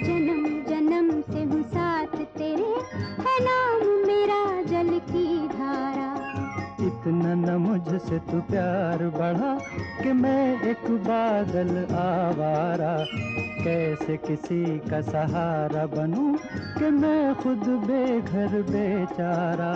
جنم 0.05 0.59
جنم 0.67 1.21
سے 1.33 1.43
ہوں 1.45 1.63
ساتھ 1.73 2.21
تیرے، 2.33 2.95
ہے 2.97 3.43
نام 3.43 4.07
میرا 4.07 4.61
جل 4.67 4.99
کی 5.11 5.47
دھارا۔ 5.57 6.13
اتنا 6.79 7.33
نہ 7.33 7.57
مجھ 7.57 7.93
سے 8.09 8.17
تو 8.31 8.37
پیار 8.47 9.17
بڑھا۔ 9.17 9.56
بادل 11.05 11.77
آوارا، 11.97 12.95
کیسے 13.63 14.15
کسی 14.27 14.63
کا 14.89 15.01
سہارا 15.01 15.85
بنوں 15.85 16.33
کہ 16.79 16.89
میں 16.89 17.33
خود 17.43 17.67
بے 17.85 18.05
گھر 18.31 18.61
بیچارہ 18.71 19.71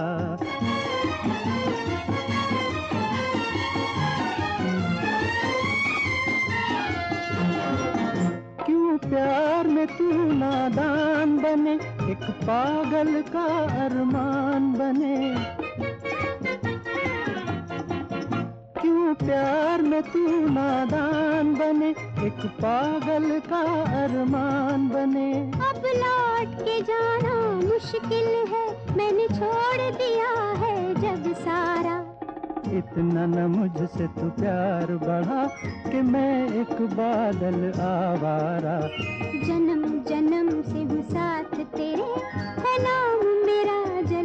کیوں 8.66 8.98
پیار 9.10 9.66
میں 9.66 9.86
تو 9.98 10.12
نادان 10.34 11.38
بنے، 11.38 11.78
ایک 12.08 12.24
پاگل 12.46 13.22
کا 13.32 13.48
ارمان 13.86 14.72
بنے؟ 14.78 15.34
پیار 19.19 19.80
میں 19.80 20.02
تو 20.13 20.19
نادان 20.54 21.54
بنے 21.54 21.91
ایک 22.21 22.62
پاگل 22.62 23.39
کا 23.50 23.62
ارمان 24.04 24.88
بنے۔ 24.88 25.52
اب 25.69 25.86
لوٹ 25.95 26.65
کے 26.65 26.80
جانا 26.88 27.60
مشکل 27.63 28.30
ہے 28.52 28.65
میں 28.95 29.12
نے 29.12 29.28
چھوڑ 29.38 29.78
دیا 30.00 30.32
ہے 30.62 30.93
جب 31.02 31.30
سارا۔ 31.43 32.02
اتنا 32.65 33.26
نہ 33.26 33.47
مجھ 33.47 33.82
سے 33.97 34.06
تو 34.19 34.28
پیار 34.39 34.95
بڑھا 35.06 35.47
کہ 35.91 36.02
میں 36.02 36.47
ایک 36.54 36.82
بادل 36.95 37.71
آوارا۔ 37.80 38.80
جنم 39.47 39.97
جنم 40.08 40.62
سے 40.65 40.80
ہوں 40.80 41.02
ساتھ 41.12 41.60
تیرے 41.76 42.12
ہے 42.63 42.78
نام 42.84 43.26
میرا 43.45 44.02
جل 44.10 44.21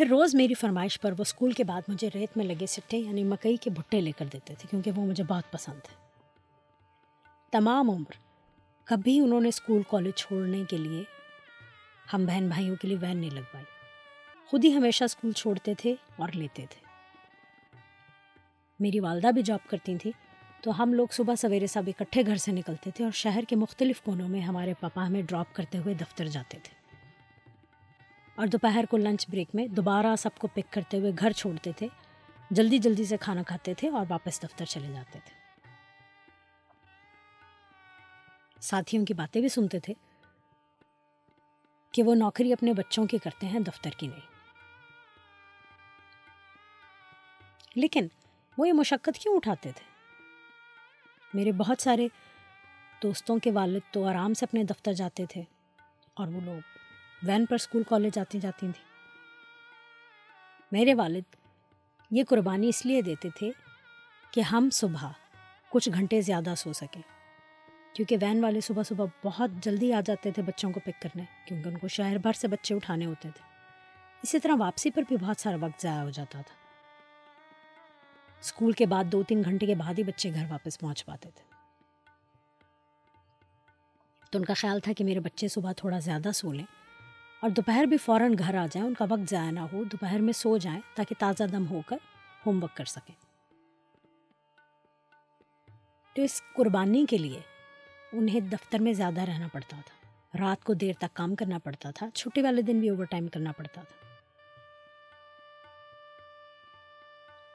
پھر 0.00 0.08
روز 0.08 0.34
میری 0.34 0.54
فرمائش 0.54 1.00
پر 1.00 1.12
وہ 1.12 1.22
اسکول 1.22 1.52
کے 1.52 1.64
بعد 1.64 1.80
مجھے 1.88 2.08
ریت 2.14 2.36
میں 2.36 2.44
لگے 2.44 2.66
سٹے 2.66 2.96
یعنی 2.96 3.24
مکئی 3.24 3.56
کے 3.56 3.70
بھٹے 3.70 4.00
لے 4.00 4.12
کر 4.12 4.24
دیتے 4.32 4.54
تھے 4.58 4.68
کیونکہ 4.70 4.90
وہ 4.96 5.06
مجھے 5.06 5.24
بہت 5.24 5.52
پسند 5.52 5.80
تھے۔ 5.82 5.94
تمام 7.50 7.90
عمر 7.90 8.12
کبھی 8.84 9.20
انہوں 9.20 9.40
نے 9.40 9.48
اسکول 9.48 9.82
کالج 9.88 10.14
چھوڑنے 10.16 10.64
کے 10.70 10.76
لیے 10.76 11.02
ہم 12.12 12.26
بہن 12.26 12.48
بھائیوں 12.48 12.76
کے 12.76 12.88
لیے 12.88 12.96
وین 13.00 13.16
نہیں 13.16 13.30
لگوائی۔ 13.30 13.64
خود 14.46 14.64
ہی 14.64 14.76
ہمیشہ 14.76 15.04
اسکول 15.04 15.32
چھوڑتے 15.32 15.74
تھے 15.74 15.94
اور 16.16 16.28
لیتے 16.34 16.66
تھے۔ 16.70 16.86
میری 18.80 19.00
والدہ 19.00 19.30
بھی 19.32 19.42
جاب 19.42 19.70
کرتی 19.70 19.96
تھیں 19.96 20.12
تو 20.62 20.82
ہم 20.82 20.94
لوگ 20.94 21.06
صبح 21.10 21.34
سویرے 21.34 21.66
سب 21.66 21.82
اکٹھے 21.86 22.26
گھر 22.26 22.36
سے 22.36 22.52
نکلتے 22.52 22.90
تھے 22.90 23.04
اور 23.04 23.12
شہر 23.12 23.44
کے 23.48 23.56
مختلف 23.56 24.00
کونوں 24.00 24.28
میں 24.28 24.40
ہمارے 24.40 24.74
پاپا 24.80 25.06
ہمیں 25.06 25.22
ڈراپ 25.22 25.54
کرتے 25.54 25.78
ہوئے 25.78 25.94
دفتر 25.94 26.26
جاتے 26.26 26.58
تھے۔ 26.62 26.79
اور 28.34 28.46
دوپہر 28.46 28.84
کو 28.90 28.96
لنچ 28.96 29.28
بریک 29.28 29.48
میں 29.54 29.66
دوبارہ 29.66 30.16
سب 30.16 30.30
کو 30.38 30.46
پک 30.46 30.72
کرتے 30.72 30.98
ہوئے 30.98 31.12
گھر 31.18 31.30
چھوڑتے 31.30 31.72
تھے، 31.72 31.88
جلدی 32.50 32.78
جلدی 32.78 33.04
سے 33.04 33.16
کھانا 33.16 33.42
کھاتے 33.42 33.74
تھے 33.74 33.88
اور 33.88 34.06
واپس 34.08 34.42
دفتر 34.42 34.64
چلے 34.64 34.92
جاتے 34.92 35.18
تھے۔ 35.24 35.40
ساتھیوں 38.60 39.04
کی 39.04 39.14
باتیں 39.14 39.40
بھی 39.40 39.48
سنتے 39.48 39.80
تھے 39.80 39.94
کہ 41.92 42.02
وہ 42.02 42.14
نوکری 42.14 42.52
اپنے 42.52 42.72
بچوں 42.72 43.06
کی 43.06 43.18
کرتے 43.18 43.46
ہیں، 43.46 43.60
دفتر 43.60 43.90
کی 43.90 44.06
نہیں۔ 44.06 44.30
لیکن 47.74 48.06
وہ 48.58 48.68
یہ 48.68 48.72
مشقت 48.72 49.18
کیوں 49.18 49.36
اٹھاتے 49.36 49.72
تھے؟ 49.76 49.90
میرے 51.34 51.52
بہت 51.52 51.82
سارے 51.82 52.08
دوستوں 53.02 53.38
کے 53.38 53.50
والد 53.50 53.92
تو 53.92 54.06
آرام 54.06 54.34
سے 54.34 54.44
اپنے 54.44 54.64
دفتر 54.64 54.92
جاتے 54.92 55.26
تھے 55.26 55.42
اور 56.14 56.28
وہ 56.28 56.40
لوگ 56.40 56.79
وین 57.22 57.46
پر 57.46 57.54
اسکول 57.54 57.82
کالج 57.82 58.18
آتی 58.18 58.40
جاتی 58.40 58.66
تھیں۔ 58.72 58.90
میرے 60.72 60.94
والد 60.94 61.36
یہ 62.10 62.24
قربانی 62.28 62.68
اس 62.68 62.86
لیے 62.86 63.02
دیتے 63.02 63.28
تھے 63.30 63.50
کہ 64.30 64.40
ہم 64.40 64.68
صبح 64.72 65.08
کچھ 65.68 65.88
گھنٹے 65.94 66.20
زیادہ 66.20 66.54
سو 66.56 66.72
سکیں، 66.72 67.02
کیونکہ 67.92 68.16
وین 68.20 68.44
والے 68.44 68.60
صبح 68.60 68.82
صبح 68.82 69.06
بہت 69.24 69.50
جلدی 69.62 69.92
آ 69.92 70.00
جاتے 70.00 70.30
تھے 70.30 70.42
بچوں 70.42 70.72
کو 70.72 70.80
پک 70.80 71.02
کرنے، 71.02 71.22
کیونکہ 71.44 71.68
ان 71.68 71.78
کو 71.78 71.88
شہر 71.88 72.18
بھر 72.18 72.32
سے 72.32 72.48
بچے 72.48 72.74
اٹھانے 72.74 73.06
ہوتے 73.06 73.28
تھے۔ 73.34 73.48
اسی 74.22 74.38
طرح 74.38 74.52
واپسی 74.58 74.90
پر 74.90 75.02
بھی 75.08 75.16
بہت 75.16 75.40
سارا 75.40 75.56
وقت 75.60 75.82
ضائع 75.82 76.02
ہو 76.02 76.10
جاتا 76.10 76.40
تھا۔ 76.40 76.54
اسکول 78.40 78.72
کے 78.72 78.86
بعد 78.86 79.04
دو 79.04 79.22
تین 79.22 79.42
گھنٹے 79.44 79.66
کے 79.66 79.74
بعد 79.74 79.94
ہی 79.98 80.02
بچے 80.02 80.34
گھر 80.34 80.46
واپس 80.50 80.80
پہنچ 80.80 81.04
پاتے 81.04 81.30
تھے۔ 81.30 81.44
تو 84.30 84.38
ان 84.38 84.44
کا 84.44 84.54
خیال 84.54 84.80
تھا 84.80 84.92
کہ 84.92 85.04
میرے 85.04 85.20
بچے 85.20 85.48
صبح 85.48 85.72
تھوڑا 85.72 85.98
زیادہ 85.98 86.30
سو 86.34 86.52
لیں۔ 86.52 86.79
اور 87.40 87.50
دوپہر 87.50 87.84
بھی 87.84 87.96
فوراً 87.96 88.34
گھر 88.38 88.54
آ 88.54 88.66
جائیں، 88.70 88.88
ان 88.88 88.94
کا 88.94 89.04
وقت 89.08 89.30
ضائع 89.30 89.50
نہ 89.50 89.60
ہو، 89.60 89.84
دوپہر 89.84 90.18
میں 90.18 90.32
سو 90.32 90.56
جائیں 90.56 90.80
تاکہ 90.94 91.14
تازہ 91.18 91.44
دم 91.44 91.66
ہو 91.66 91.80
کر 91.86 91.96
ہوم 92.46 92.62
ورک 92.62 92.76
کر 92.76 92.84
سکیں۔ 92.84 93.14
تو 96.16 96.22
اس 96.22 96.42
قربانی 96.54 97.06
کے 97.10 97.18
لیے 97.18 97.40
انہیں 98.12 98.40
دفتر 98.40 98.78
میں 98.78 98.92
زیادہ 98.92 99.20
رہنا 99.20 99.48
پڑتا 99.52 99.76
تھا۔ 99.86 100.00
رات 100.38 100.64
کو 100.64 100.74
دیر 100.74 100.92
تک 100.98 101.16
کام 101.16 101.34
کرنا 101.34 101.58
پڑتا 101.58 101.90
تھا، 101.90 102.10
چھٹی 102.14 102.42
والے 102.42 102.62
دن 102.62 102.80
بھی 102.80 102.88
اوور 102.88 103.04
ٹائم 103.04 103.28
کرنا 103.28 103.52
پڑتا 103.52 103.80
تھا۔ 103.80 104.06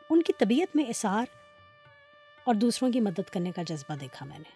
ان 0.10 0.22
کی 0.22 0.34
طبیعت 0.38 0.76
میں 0.76 0.86
اثار 0.86 1.26
اور 2.44 2.56
دوسروں 2.56 2.92
کی 2.92 3.00
مدد 3.00 3.30
کرنے 3.34 3.52
کا 3.52 3.62
جذبہ 3.64 3.96
دیکھا 3.96 4.26
میں 4.26 4.40
نے۔ 4.40 4.56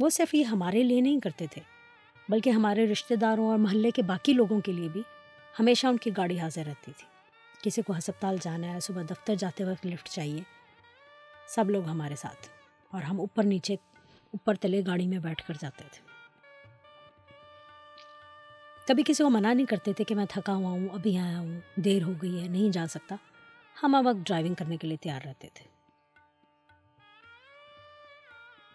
وہ 0.00 0.08
صرف 0.08 0.34
یہ 0.34 0.44
ہمارے 0.44 0.82
لیے 0.82 1.00
نہیں 1.00 1.20
کرتے 1.20 1.46
تھے۔ 1.46 1.75
بلکہ 2.28 2.50
ہمارے 2.50 2.92
رشتہ 2.92 3.14
داروں 3.14 3.48
اور 3.48 3.58
محلے 3.58 3.90
کے 3.90 4.02
باقی 4.02 4.32
لوگوں 4.32 4.60
کے 4.60 4.72
لیے 4.72 4.88
بھی 4.88 5.02
ہمیشہ 5.60 5.86
ان 5.86 5.96
کی 5.96 6.10
گاڑی 6.16 6.40
حاضر 6.40 6.64
رہتی 6.66 6.92
تھی۔ 6.96 7.06
کسی 7.62 7.82
کو 7.82 7.92
ہسپتال 7.98 8.36
جانا 8.40 8.66
ہے، 8.66 8.80
صبح 8.80 9.02
دفتر 9.10 9.34
جاتے 9.34 9.64
وقت 9.64 9.86
لفٹ 9.86 10.08
چاہیے۔ 10.08 10.40
سب 11.48 11.70
لوگ 11.70 11.86
ہمارے 11.86 12.16
ساتھ 12.16 12.48
اور 12.90 13.02
ہم 13.02 13.20
اوپر 13.20 13.42
نیچے، 13.42 13.74
اوپر 14.30 14.54
تلے 14.54 14.82
گاڑی 14.86 15.06
میں 15.06 15.18
بیٹھ 15.18 15.46
کر 15.46 15.54
جاتے 15.60 15.84
تھے۔ 15.92 16.06
کبھی 18.88 19.02
کسی 19.06 19.22
کو 19.22 19.30
منع 19.30 19.52
نہیں 19.52 19.66
کرتے 19.66 19.92
تھے 19.92 20.04
کہ 20.04 20.14
میں 20.14 20.26
تھکا 20.28 20.54
ہوا 20.54 20.70
ہوں، 20.70 20.88
ابھی 20.88 21.18
آیا 21.18 21.38
ہوں، 21.38 21.60
دیر 21.76 22.02
ہو 22.02 22.12
گئی 22.22 22.42
ہے، 22.42 22.48
نہیں 22.48 22.70
جا 22.70 22.86
سکتا۔ 22.90 23.16
ہم 23.82 23.96
وقت 24.04 24.26
ڈرائیونگ 24.26 24.54
کرنے 24.54 24.76
کے 24.76 24.88
لیے 24.88 24.96
تیار 24.96 25.20
رہتے 25.24 25.48
تھے۔ 25.54 25.64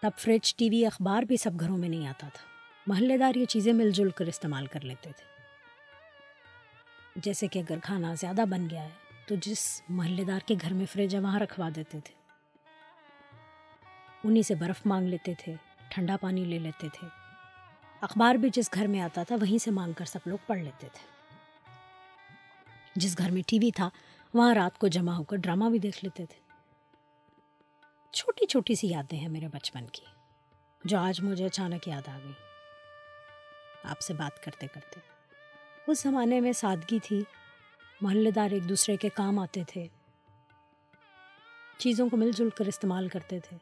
تب 0.02 0.10
فریج 0.18 0.56
ٹی 0.56 0.70
وی 0.70 0.86
اخبار 0.86 1.22
بھی 1.22 1.36
سب 1.36 1.60
گھروں 1.60 1.78
میں 1.78 1.88
نہیں 1.88 2.06
آتا 2.06 2.28
تھا۔ 2.34 2.51
محلے 2.86 3.18
دار 3.18 3.34
یہ 3.34 3.44
چیزیں 3.44 3.72
مل 3.72 3.90
جل 3.90 4.10
کر 4.10 4.26
استعمال 4.26 4.66
کر 4.66 4.80
لیتے 4.80 5.10
تھے۔ 5.16 5.32
جیسے 7.16 7.46
کہ 7.46 7.58
اگر 7.58 7.78
کھانا 7.82 8.14
زیادہ 8.14 8.44
بن 8.50 8.70
گیا 8.70 8.82
ہے، 8.82 8.90
تو 9.26 9.34
جس 9.34 9.82
محلے 9.88 10.24
دار 10.24 10.40
کے 10.46 10.54
گھر 10.62 10.72
میں 10.72 10.86
فریج 10.92 11.14
ہے، 11.14 11.20
وہاں 11.20 11.40
رکھوا 11.40 11.68
دیتے 11.76 12.00
تھے۔ 12.00 12.14
انہیں 14.24 14.42
سے 14.42 14.54
برف 14.54 14.86
مانگ 14.86 15.08
لیتے 15.08 15.34
تھے، 15.38 15.54
ٹھنڈا 15.88 16.16
پانی 16.16 16.44
لے 16.44 16.58
لیتے 16.58 16.88
تھے۔ 16.92 17.08
اخبار 18.00 18.34
بھی 18.34 18.50
جس 18.52 18.70
گھر 18.74 18.86
میں 18.86 19.00
آتا 19.00 19.22
تھا، 19.22 19.36
وہیں 19.40 19.58
سے 19.58 19.70
مانگ 19.70 19.92
کر 19.92 20.04
سب 20.04 20.18
لوگ 20.26 20.38
پڑھ 20.46 20.60
لیتے 20.60 20.86
تھے۔ 20.92 21.06
جس 22.96 23.18
گھر 23.18 23.30
میں 23.30 23.42
ٹی 23.46 23.58
وی 23.58 23.70
تھا، 23.70 23.88
وہاں 24.34 24.54
رات 24.54 24.78
کو 24.78 24.86
جمع 24.88 25.12
ہو 25.12 25.24
کر 25.24 25.36
ڈرامہ 25.36 25.64
بھی 25.64 25.78
دیکھ 25.78 26.04
لیتے 26.04 26.26
تھے۔ 26.26 26.40
چھوٹی 28.12 28.46
چھوٹی 28.46 28.74
سی 28.74 28.88
یادیں 28.88 29.18
ہیں 29.18 29.28
میرے 29.28 29.48
بچپن 29.48 29.86
کی، 29.92 30.04
جو 30.84 30.98
آج 30.98 31.20
مجھے 31.20 31.46
اچانک 31.46 31.88
یاد 31.88 32.08
آ 32.08 32.18
گئی 32.24 32.51
آپ 33.84 34.00
سے 34.00 34.14
بات 34.14 34.44
کرتے 34.44 34.66
کرتے۔ 34.66 35.00
اس 35.86 36.02
زمانے 36.02 36.40
میں 36.40 36.52
سادگی 36.52 36.98
تھی۔ 36.98 37.24
محلے 38.00 38.30
دار 38.30 38.50
ایک 38.50 38.68
دوسرے 38.68 38.96
کے 38.96 39.08
کام 39.08 39.38
آتے 39.38 39.64
تھے۔ 39.68 39.88
چیزوں 41.78 42.08
کو 42.08 42.16
مل 42.16 42.30
جل 42.30 42.50
کر 42.50 42.66
استعمال 42.66 43.08
کرتے 43.08 43.40
تھے۔ 43.40 43.56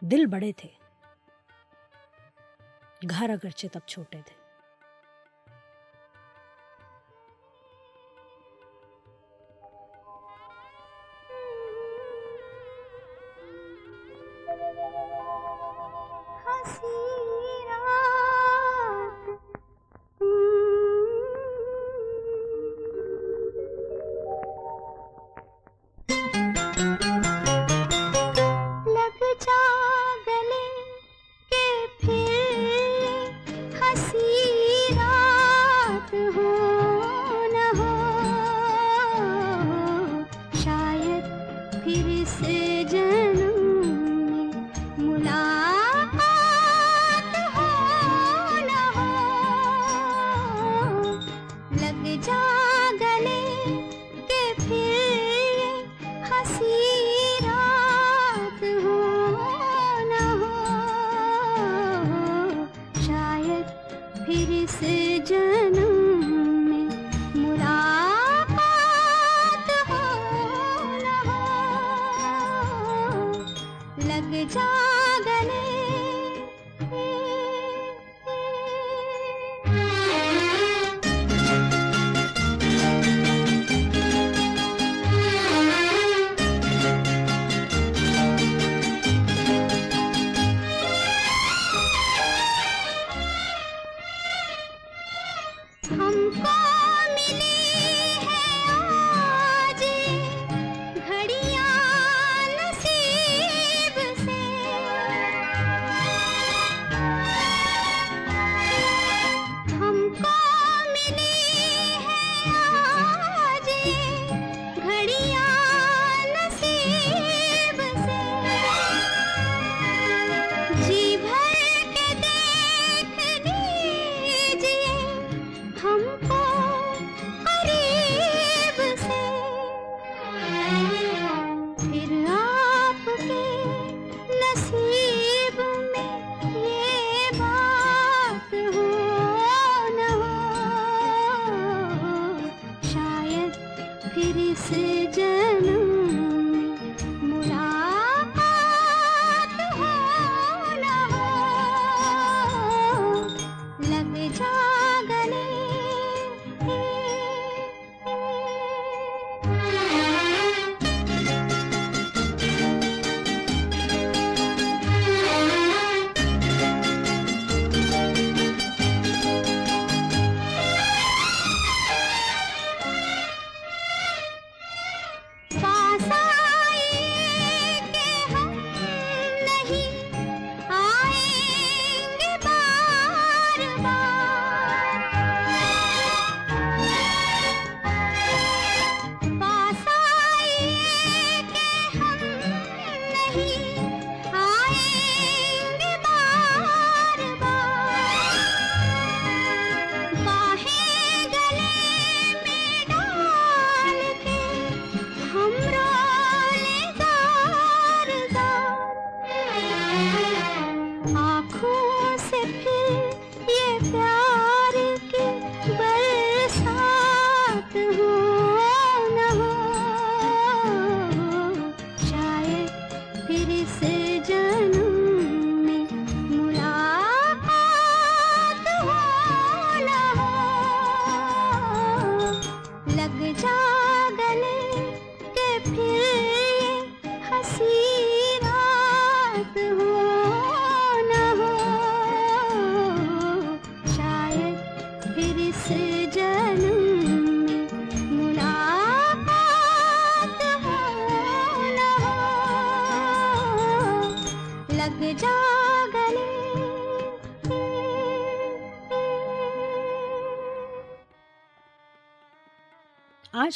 دل 0.00 0.26
بڑے 0.26 0.52
تھے۔ 0.52 0.68
گھر 3.10 3.30
اگرچہ 3.30 3.66
تب 3.72 3.80
چھوٹے 3.86 4.18
تھے۔ 4.26 4.37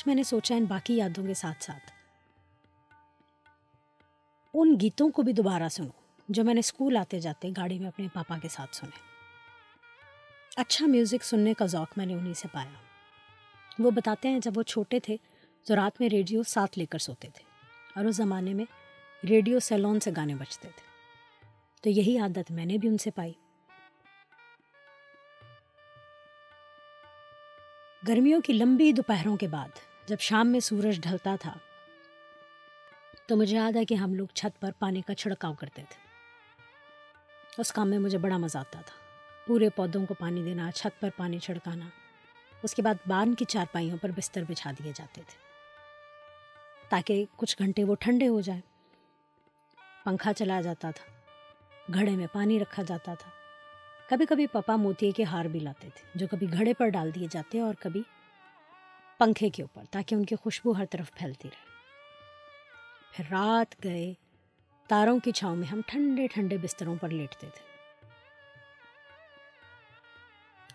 میں 0.06 0.14
نے 0.14 0.22
سوچا 0.22 0.54
ان 0.54 0.64
باقی 0.64 0.96
یادوں 0.96 1.26
کے 1.26 1.34
ساتھ 1.34 1.64
ساتھ۔ 1.64 1.92
ان 4.54 4.76
گیتوں 4.80 5.10
کو 5.10 5.22
بھی 5.22 5.32
دوبارہ 5.32 5.68
سنوں 5.68 5.90
جو 6.28 6.44
میں 6.44 6.54
نے 6.54 6.60
اسکول 6.60 6.96
آتے 6.96 7.20
جاتے 7.20 7.48
گاڑی 7.48 7.78
میں 7.78 7.88
اپنے 7.88 8.06
پاپا 8.12 8.38
کے 8.42 8.48
ساتھ 8.48 8.76
سنے۔ 8.76 9.00
اچھا 10.56 10.86
میوزک 10.86 11.24
سننے 11.24 11.54
کا 11.54 11.66
ذوق 11.66 11.88
میں 11.96 12.06
نے 12.06 12.14
انہیں 12.14 12.34
سے 12.34 12.48
پایا۔ 12.52 12.70
وہ 13.78 13.90
بتاتے 13.90 14.28
ہیں 14.28 14.38
جب 14.38 14.52
وہ 14.54 14.62
چھوٹے 14.62 15.00
تھے 15.00 15.16
تو 15.66 15.76
رات 15.76 16.00
میں 16.00 16.08
ریڈیو 16.08 16.42
ساتھ 16.42 16.78
لے 16.78 16.86
کر 16.86 16.98
سوتے 16.98 17.28
تھے 17.34 17.44
اور 17.96 18.04
اس 18.04 18.16
زمانے 18.16 18.54
میں 18.54 18.64
ریڈیو 19.28 19.60
سیلون 19.60 20.00
سے 20.00 20.10
گانے 20.16 20.34
بجتے 20.34 20.68
تھے۔ 20.68 20.92
تو 21.82 21.88
یہی 21.88 22.18
عادت 22.18 22.50
میں 22.50 22.64
نے 22.64 22.78
بھی 22.78 22.88
ان 22.88 22.98
سے 22.98 23.10
پائی۔ 23.10 23.32
گرمیوں 28.08 28.40
کی 28.40 28.52
لمبی 28.52 28.92
دوپہروں 28.92 29.36
کے 29.36 29.48
بعد 29.48 29.68
جب 30.12 30.20
شام 30.20 30.48
میں 30.48 30.60
سورج 30.60 31.00
ڈھلتا 31.00 31.36
تھا 31.40 31.54
تو 33.26 33.36
مجھے 33.36 33.56
یاد 33.56 33.76
ہے 33.76 33.84
کہ 33.84 33.94
ہم 33.94 34.14
لوگ 34.14 34.26
چھت 34.34 34.60
پر 34.60 34.70
پانی 34.78 35.00
کا 35.00 35.14
چھڑکاؤ 35.14 35.54
کرتے 35.54 35.82
تھے۔ 35.88 36.00
اس 37.58 37.72
کام 37.72 37.90
میں 37.90 37.98
مجھے 37.98 38.18
بڑا 38.18 38.36
مزہ 38.36 38.58
آتا 38.58 38.80
تھا۔ 38.80 38.96
پورے 39.46 39.68
پودوں 39.68 40.06
کو 40.06 40.14
پانی 40.14 40.42
دینا، 40.42 40.70
چھت 40.70 41.00
پر 41.00 41.08
پانی 41.16 41.38
چھڑکانا، 41.38 41.86
اس 42.62 42.74
کے 42.74 42.82
بعد 42.82 42.94
بان 43.06 43.34
کی 43.34 43.44
چارپائیوں 43.44 43.96
پر 43.98 44.10
بستر 44.16 44.42
بچھا 44.48 44.70
دیے 44.70 44.92
جاتے 44.96 45.20
تھے 45.26 45.38
تاکہ 46.88 47.24
کچھ 47.36 47.56
گھنٹے 47.58 47.84
وہ 47.84 47.94
ٹھنڈے 48.00 48.28
ہو 48.28 48.40
جائیں۔ 48.40 48.60
پنکھا 50.04 50.32
چلایا 50.32 50.60
جاتا 50.60 50.90
تھا، 50.90 51.12
گھڑے 51.94 52.10
میں 52.10 52.26
پانی 52.32 52.60
رکھا 52.60 52.82
جاتا 52.82 53.14
تھا۔ 53.14 53.30
کبھی 54.08 54.26
کبھی 54.26 54.46
پپا 54.46 54.76
موتی 54.76 55.10
کے 55.10 55.24
ہار 55.24 55.44
بھی 55.44 55.60
لاتے 55.60 55.88
تھے 55.94 56.08
جو 56.14 56.26
کبھی 56.30 56.52
گھڑے 56.52 56.74
پر 56.74 56.88
ڈال 56.88 57.14
دیے 57.14 57.26
جاتے 57.30 57.60
اور 57.60 57.74
کبھی 57.80 58.02
پنکھے 59.22 59.50
کے 59.50 59.62
اوپر 59.62 59.84
تاکہ 59.90 60.14
ان 60.14 60.24
کی 60.24 60.36
خوشبو 60.36 60.72
ہر 60.78 60.84
طرف 60.90 61.12
پھیلتی 61.14 61.48
رہے۔ 61.48 61.66
پھر 63.12 63.24
رات 63.30 63.84
گئے، 63.84 64.12
تاروں 64.88 65.18
کی 65.18 65.32
چھاؤں 65.32 65.56
میں 65.56 65.66
ہم 65.66 65.80
ٹھنڈے 65.86 66.26
ٹھنڈے 66.26 66.58
بستروں 66.58 66.96
پر 66.96 67.08
لیٹتے 67.08 67.46
تھے۔ 67.54 67.76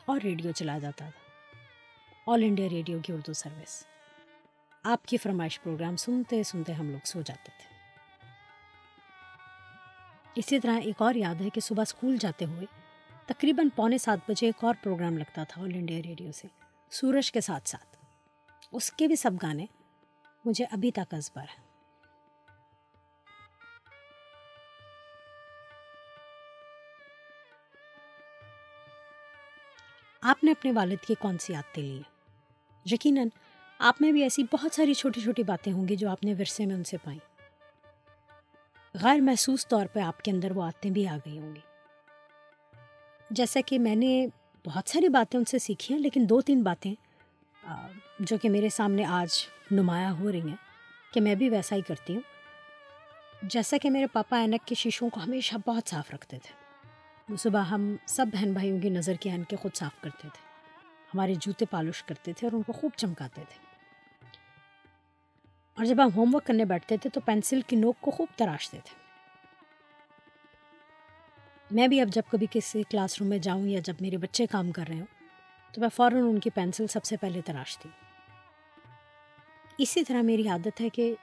اور 0.05 0.19
ریڈیو 0.23 0.51
چلا 0.51 0.77
جاتا 0.77 1.09
تھا۔ 1.09 1.29
آل 2.31 2.43
انڈیا 2.43 2.69
ریڈیو 2.69 2.99
کی 2.99 3.13
اردو 3.13 3.33
سروس۔ 3.33 3.85
آپ 4.83 5.05
کی 5.05 5.17
فرمائش 5.17 5.61
پروگرام 5.61 5.95
سنتے 5.95 6.43
سنتے 6.43 6.73
ہم 6.73 6.89
لوگ 6.89 7.05
سو 7.05 7.21
جاتے 7.21 7.51
تھے۔ 7.57 7.75
اسی 10.35 10.59
طرح 10.59 10.79
ایک 10.83 11.01
اور 11.01 11.15
یاد 11.15 11.41
ہے 11.41 11.49
کہ 11.49 11.61
صبح 11.61 11.81
اسکول 11.81 12.17
جاتے 12.17 12.45
ہوئے 12.45 12.65
تقریباً 13.25 13.69
پونے 13.75 13.97
سات 13.97 14.31
بجے 14.31 14.45
ایک 14.45 14.63
اور 14.63 14.75
پروگرام 14.83 15.17
لگتا 15.17 15.43
تھا 15.43 15.61
آل 15.61 15.71
انڈیا 15.73 16.01
ریڈیو 16.05 16.31
سے۔ 16.31 16.47
سورج 16.91 17.31
کے 17.31 17.41
ساتھ 17.41 17.69
ساتھ۔ 17.69 17.96
اس 18.71 18.91
کے 18.91 19.07
بھی 19.07 19.15
سب 19.15 19.31
گانے 19.41 19.65
مجھے 20.45 20.65
ابھی 20.71 20.91
تک 20.91 21.13
ازبر 21.13 21.41
ہیں۔ 21.41 21.67
آپ 30.21 30.43
نے 30.43 30.51
اپنے 30.51 30.71
والد 30.71 31.05
کی 31.07 31.15
کون 31.19 31.37
سی 31.37 31.53
عادتیں 31.55 31.83
لی 31.83 31.95
ہیں 31.95 32.03
یقیناً 32.91 33.27
آپ 33.79 33.95
میں 33.99 34.11
بھی 34.11 34.23
ایسی 34.23 34.43
بہت 34.51 34.75
ساری 34.75 34.93
چھوٹی 34.93 35.21
چھوٹی 35.21 35.43
باتیں 35.43 35.73
ہوں 35.73 35.87
گی 35.87 35.95
جو 35.95 36.09
آپ 36.09 36.23
نے 36.23 36.33
ورثے 36.33 36.65
میں 36.65 36.75
ان 36.75 36.83
سے 36.83 36.97
پائیں۔ 37.03 37.19
غیر 38.93 39.21
محسوس 39.21 39.67
طور 39.67 39.85
پہ 39.85 39.99
آپ 39.99 40.21
کے 40.21 40.31
اندر 40.31 40.51
وہ 40.51 40.63
عادتیں 40.63 40.91
بھی 40.91 41.07
آ 41.07 41.17
گئی 41.25 41.39
ہوں 41.39 41.55
گی۔ 41.55 41.59
جیسا 43.31 43.59
کہ 43.65 43.79
میں 43.79 43.95
نے 43.95 44.27
بہت 44.65 44.89
ساری 44.89 45.09
باتیں 45.09 45.39
ان 45.39 45.45
سے 45.45 45.59
سیکھی 45.59 45.95
ہیں 45.95 46.01
لیکن 46.01 46.25
دو 46.29 46.41
تین 46.41 46.63
باتیں 46.63 46.95
جو 48.19 48.37
کہ 48.37 48.49
میرے 48.49 48.69
سامنے 48.69 49.05
آج 49.05 49.47
نمایاں 49.71 50.11
ہو 50.11 50.31
رہی 50.31 50.49
ہیں، 50.49 50.55
کہ 51.13 51.21
میں 51.21 51.35
بھی 51.35 51.49
ویسا 51.49 51.75
ہی 51.75 51.81
کرتی 51.81 52.13
ہوں۔ 52.13 52.21
جیسا 53.41 53.77
کہ 53.77 53.89
میرے 53.89 54.07
پاپا 54.07 54.39
اینک 54.39 54.67
کے 54.67 54.75
شیشوں 54.75 55.09
کو 55.09 55.19
ہمیشہ 55.19 55.55
بہت 55.67 55.89
صاف 55.89 56.11
رکھتے 56.11 56.39
تھے۔ 56.43 56.67
صبح 57.37 57.61
ہم 57.61 57.95
سب 58.05 58.25
بہن 58.33 58.53
بھائیوں 58.53 58.81
کی 58.81 58.89
نظر 58.89 59.13
کے 59.13 59.29
کے 59.49 59.55
خود 59.55 59.75
صاف 59.75 60.01
کرتے 60.01 60.21
تھے۔ 60.21 60.47
ہمارے 61.13 61.33
جوتے 61.35 61.65
پالش 61.65 62.03
کرتے 62.03 62.33
تھے 62.33 62.47
اور 62.47 62.55
ان 62.55 62.63
کو 62.63 62.73
خوب 62.73 62.91
چمکاتے 62.95 63.41
تھے۔ 63.49 63.67
اور 65.77 65.85
جب 65.85 65.95
ہم 66.05 66.09
ہوم 66.15 66.35
ورک 66.35 66.45
کرنے 66.45 66.65
بیٹھتے 66.65 66.97
تھے 66.97 67.09
تو 67.09 67.19
پینسل 67.19 67.61
کی 67.61 67.75
نوک 67.75 67.95
کو 68.01 68.11
خوب 68.11 68.27
تراشتے 68.35 68.79
تھے۔ 68.83 68.95
میں 71.71 71.87
بھی 71.87 72.01
اب 72.01 72.07
جب 72.07 72.21
کبھی 72.31 72.47
کسی 72.51 72.83
کلاس 72.83 73.19
روم 73.19 73.27
میں 73.27 73.37
جاؤں 73.37 73.67
یا 73.67 73.79
جب 73.79 73.93
میرے 73.99 74.17
بچے 74.17 74.45
کام 74.45 74.71
کر 74.71 74.83
رہے 74.87 74.99
ہوں 74.99 75.16
تو 75.71 75.81
میں 75.81 75.89
فوراً 75.89 76.19
ان 76.19 76.39
کی 76.39 76.49
پینسل 76.49 76.87
سب 76.87 77.03
سے 77.03 77.17
پہلے 77.17 77.41
تراشتی 77.41 77.89
اسی 79.77 80.03
طرح 80.03 80.21
میری 80.21 80.47
عادت 80.47 80.81
ہے 80.81 80.89
کہ 80.89 81.15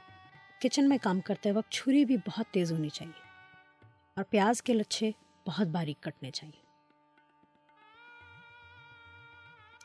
کچن 0.60 0.88
میں 0.88 0.98
کام 1.02 1.20
کرتے 1.20 1.52
وقت 1.52 1.72
چھری 1.72 2.04
بھی 2.04 2.16
بہت 2.16 2.46
تیز 2.46 2.72
ہونی 2.72 2.88
چاہیے 2.88 3.22
اور 4.16 4.24
پیاز 4.24 4.62
کے 4.62 4.72
لچھے 4.74 5.10
بہت 5.46 5.66
باریک 5.66 6.02
کٹنے 6.02 6.30
چاہیے۔ 6.30 6.64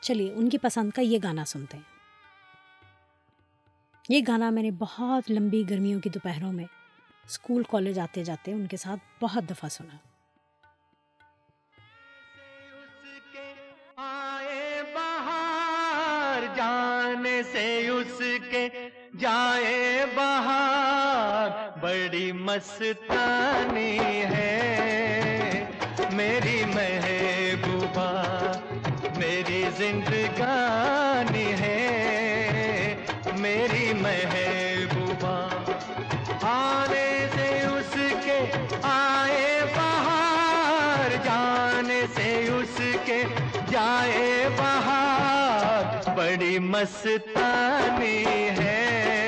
چلیے، 0.00 0.34
ان 0.34 0.48
کی 0.48 0.58
پسند 0.58 0.90
کا 0.90 1.02
یہ 1.02 1.18
گانا 1.22 1.44
سنتے 1.44 1.76
ہیں۔ 1.76 2.00
یہ 4.08 4.20
گانا 4.28 4.50
میں 4.50 4.62
نے 4.62 4.70
بہت 4.70 5.30
لمبی 5.30 5.64
گرمیوں 5.70 6.00
کی 6.00 6.10
دوپہروں 6.10 6.52
میں 6.52 6.64
اسکول، 7.24 7.62
کالج 7.68 7.98
آتے 7.98 8.24
جاتے 8.24 8.52
ان 8.52 8.66
کے 8.66 8.76
ساتھ 8.76 9.24
بہت 9.24 9.50
دفعہ 9.50 9.68
سنا۔ 9.68 10.09
جانے 17.10 17.42
سے 17.52 17.88
اس 17.88 18.22
کے 18.50 18.68
جائے 19.20 20.04
بہار، 20.14 21.78
بڑی 21.78 22.32
مستانی 22.32 23.98
ہے۔ 24.24 25.64
میری 26.12 26.64
محبوبہ، 26.74 28.22
میری 29.16 29.64
زندگانی 29.76 31.52
ہے۔ 31.52 31.86
میری 33.38 33.92
محبوبہ 33.92 34.69
مستانی 46.80 48.24
ہے۔ 48.58 49.19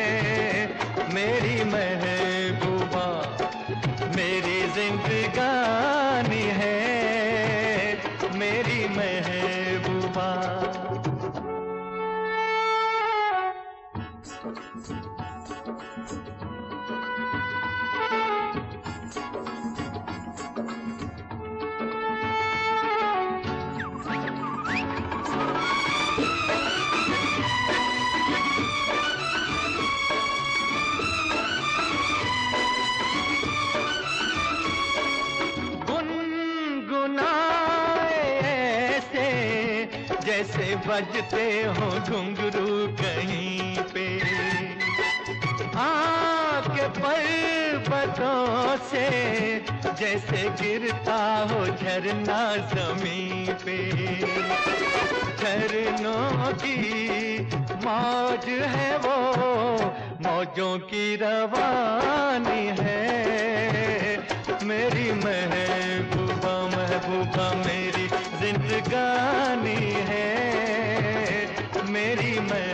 بجتے 41.22 41.62
ہو 41.66 41.98
گھنگرو 42.08 42.86
کہیں 42.98 43.82
پہ۔ 43.92 44.18
آپ 45.74 46.76
کے 46.76 46.82
پربتوں 46.94 48.76
سے 48.90 49.08
جیسے 49.98 50.48
گرتا 50.60 51.46
ہو 51.50 51.64
جھرنا 51.78 52.54
زمین 52.74 53.46
پہ۔ 53.64 53.90
جھرنوں 55.38 56.50
کی 56.62 57.38
موج 57.84 58.48
ہے 58.48 58.96
وہ، 59.04 59.76
موجوں 60.20 60.78
کی 60.78 61.16
روانی 61.20 62.70
ہے۔ 62.82 64.16
میری 64.62 65.12
محبوبہ 65.12 66.68
محبوبہ 66.76 67.52
میری 67.66 68.06
زندگانی 68.40 69.94
ہے۔ 70.08 70.51
میری 71.92 72.40
میں 72.40 72.71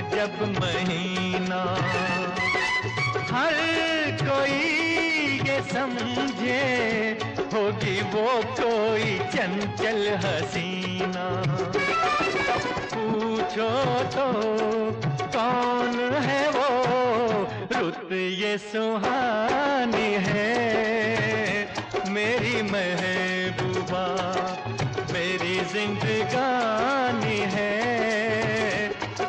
جب 0.00 0.48
مہینہ 0.60 1.74
ہر 3.32 3.52
کوئی 4.18 5.38
یہ 5.46 5.60
سمجھے 5.72 7.14
ہوگی 7.52 8.00
وہ 8.12 8.40
کوئی 8.56 9.18
چنچل 9.32 10.16
حسینہ۔ 10.24 11.42
پوچھو 12.90 14.02
تو 14.10 14.30
کون 15.32 16.14
ہے 16.24 16.48
وہ؟ 16.54 16.86
رت 17.70 18.12
یہ 18.12 18.56
سہانی 18.72 20.16
ہے۔ 20.26 21.66
میری 22.08 22.62
محبوبہ، 22.62 24.32
میری 25.12 25.60
زندگانی 25.72 27.44
ہے۔ 27.54 27.85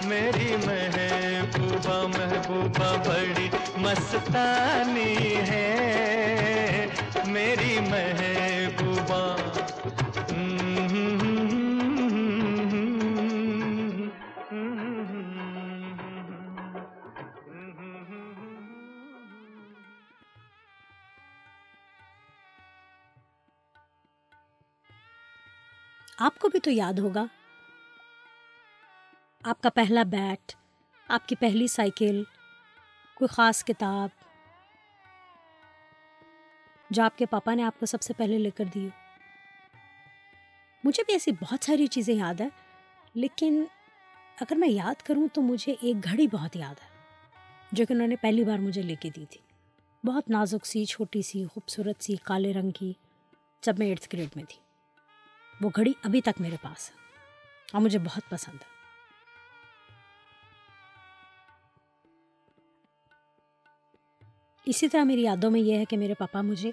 میری 0.07 0.55
محبوبہ 0.65 2.07
محبوبہ 2.07 2.97
بڑی 3.07 3.49
مستانی 3.77 5.35
ہے۔ 5.35 6.87
میری 7.25 7.79
محبوبہ۔ 7.79 9.37
آپ 26.19 26.39
کو 26.39 26.49
بھی 26.49 26.59
تو 26.59 26.71
یاد 26.71 26.93
ہوگا 26.93 27.25
آپ 29.47 29.61
کا 29.61 29.69
پہلا 29.69 30.03
بیٹ، 30.03 30.55
آپ 31.07 31.27
کی 31.27 31.35
پہلی 31.35 31.67
سائیکل، 31.67 32.23
کوئی 33.13 33.27
خاص 33.27 33.63
کتاب 33.63 34.09
جو 36.89 37.03
آپ 37.03 37.17
کے 37.17 37.25
پاپا 37.25 37.53
نے 37.53 37.63
آپ 37.63 37.79
کو 37.79 37.85
سب 37.85 38.01
سے 38.01 38.13
پہلے 38.13 38.37
لے 38.37 38.49
کر 38.49 38.63
دی 38.63 38.89
مجھے 40.83 41.03
بھی 41.03 41.13
ایسی 41.13 41.31
بہت 41.31 41.65
ساری 41.65 41.87
چیزیں 41.87 42.13
یاد 42.13 42.41
ہیں، 42.41 42.49
لیکن 43.13 43.63
اگر 44.41 44.55
میں 44.55 44.69
یاد 44.69 45.01
کروں 45.01 45.27
تو 45.33 45.41
مجھے 45.41 45.75
ایک 45.81 46.03
گھڑی 46.03 46.27
بہت 46.27 46.55
یاد 46.55 46.75
ہے، 46.83 46.89
جو 47.71 47.85
کہ 47.85 47.93
انہوں 47.93 48.07
نے 48.07 48.15
پہلی 48.15 48.43
بار 48.43 48.57
مجھے 48.57 48.81
لے 48.81 48.95
کے 48.95 49.09
دی 49.15 49.25
تھی۔ 49.25 49.41
بہت 50.07 50.29
نازک 50.29 50.65
سی، 50.65 50.85
چھوٹی 50.85 51.21
سی، 51.21 51.45
خوبصورت 51.45 52.03
سی، 52.03 52.15
کالے 52.15 52.53
رنگ 52.53 52.71
کی، 52.71 52.93
جب 53.61 53.79
میں 53.79 53.87
ایٹتھ 53.87 54.09
گریڈ 54.13 54.29
میں 54.35 54.43
تھی۔ 54.49 54.59
وہ 55.61 55.69
گھڑی 55.75 55.93
ابھی 56.03 56.21
تک 56.21 56.41
میرے 56.41 56.57
پاس 56.61 56.91
ہے 56.91 56.95
اور 57.73 57.81
مجھے 57.81 57.99
بہت 57.99 58.29
پسند 58.29 58.55
ہے۔ 58.55 58.76
اسی 64.67 64.87
طرح 64.87 65.03
میری 65.03 65.23
یادوں 65.23 65.51
میں 65.51 65.59
یہ 65.59 65.77
ہے 65.77 65.85
کہ 65.85 65.97
میرے 65.97 66.13
پاپا 66.13 66.41
مجھے 66.41 66.71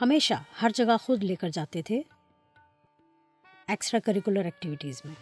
ہمیشہ 0.00 0.34
ہر 0.62 0.70
جگہ 0.74 0.96
خود 1.02 1.24
لے 1.24 1.34
کر 1.34 1.48
جاتے 1.48 1.82
تھے 1.82 2.02
ایکسٹرا 3.66 4.00
کریکولر 4.00 4.44
ایکٹیویٹیز 4.44 5.02
میں۔ 5.04 5.14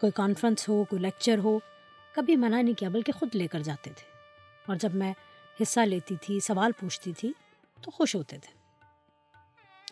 کوئی 0.00 0.12
کانفرنس 0.12 0.68
ہو، 0.68 0.84
کوئی 0.84 1.02
لیکچر 1.02 1.38
ہو، 1.38 1.58
کبھی 2.14 2.36
منع 2.36 2.62
نہیں 2.62 2.74
کیا 2.74 2.88
بلکہ 2.88 3.12
خود 3.12 3.34
لے 3.34 3.46
کر 3.46 3.60
جاتے 3.60 3.90
تھے۔ 3.96 4.08
اور 4.66 4.76
جب 4.76 4.94
میں 4.94 5.12
حصہ 5.62 5.80
لیتی 5.80 6.16
تھی، 6.16 6.40
سوال 6.40 6.72
پوچھتی 6.72 7.12
تھی، 7.12 7.32
تو 7.82 7.90
خوش 7.90 8.14
ہوتے 8.14 8.38
تھے۔ 8.38 8.58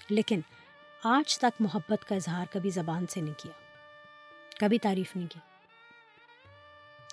لیکن 0.09 0.41
آج 1.05 1.39
تک 1.39 1.61
محبت 1.61 2.09
کا 2.09 2.15
اظہار 2.15 2.47
کبھی 2.53 2.71
زبان 2.71 3.07
سے 3.07 3.21
نہیں 3.21 3.39
کیا، 3.39 3.53
کبھی 4.59 4.79
تعریف 4.79 5.17
نہیں 5.17 5.29
کی۔ 5.29 5.41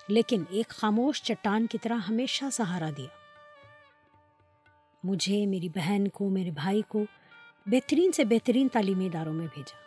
لیکن 0.07 0.43
ایک 0.49 0.67
خاموش 0.67 1.23
چٹان 1.23 1.67
کی 1.67 1.77
طرح 1.77 1.97
ہمیشہ 2.09 2.45
سہارا 2.51 2.89
دیا۔ 2.97 3.22
مجھے 5.03 5.45
میری 5.45 5.69
بہن 5.69 6.07
کو، 6.07 6.29
میرے 6.29 6.51
بھائی 6.51 6.81
کو 6.87 7.03
بہترین 7.65 8.11
سے 8.11 8.23
بہترین 8.23 8.67
تعلیمی 8.67 9.05
اداروں 9.05 9.33
میں 9.33 9.47
بھیجا۔ 9.53 9.77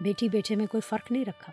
بیٹی 0.00 0.28
بیٹے 0.28 0.56
میں 0.56 0.66
کوئی 0.66 0.80
فرق 0.80 1.12
نہیں 1.12 1.24
رکھا۔ 1.24 1.52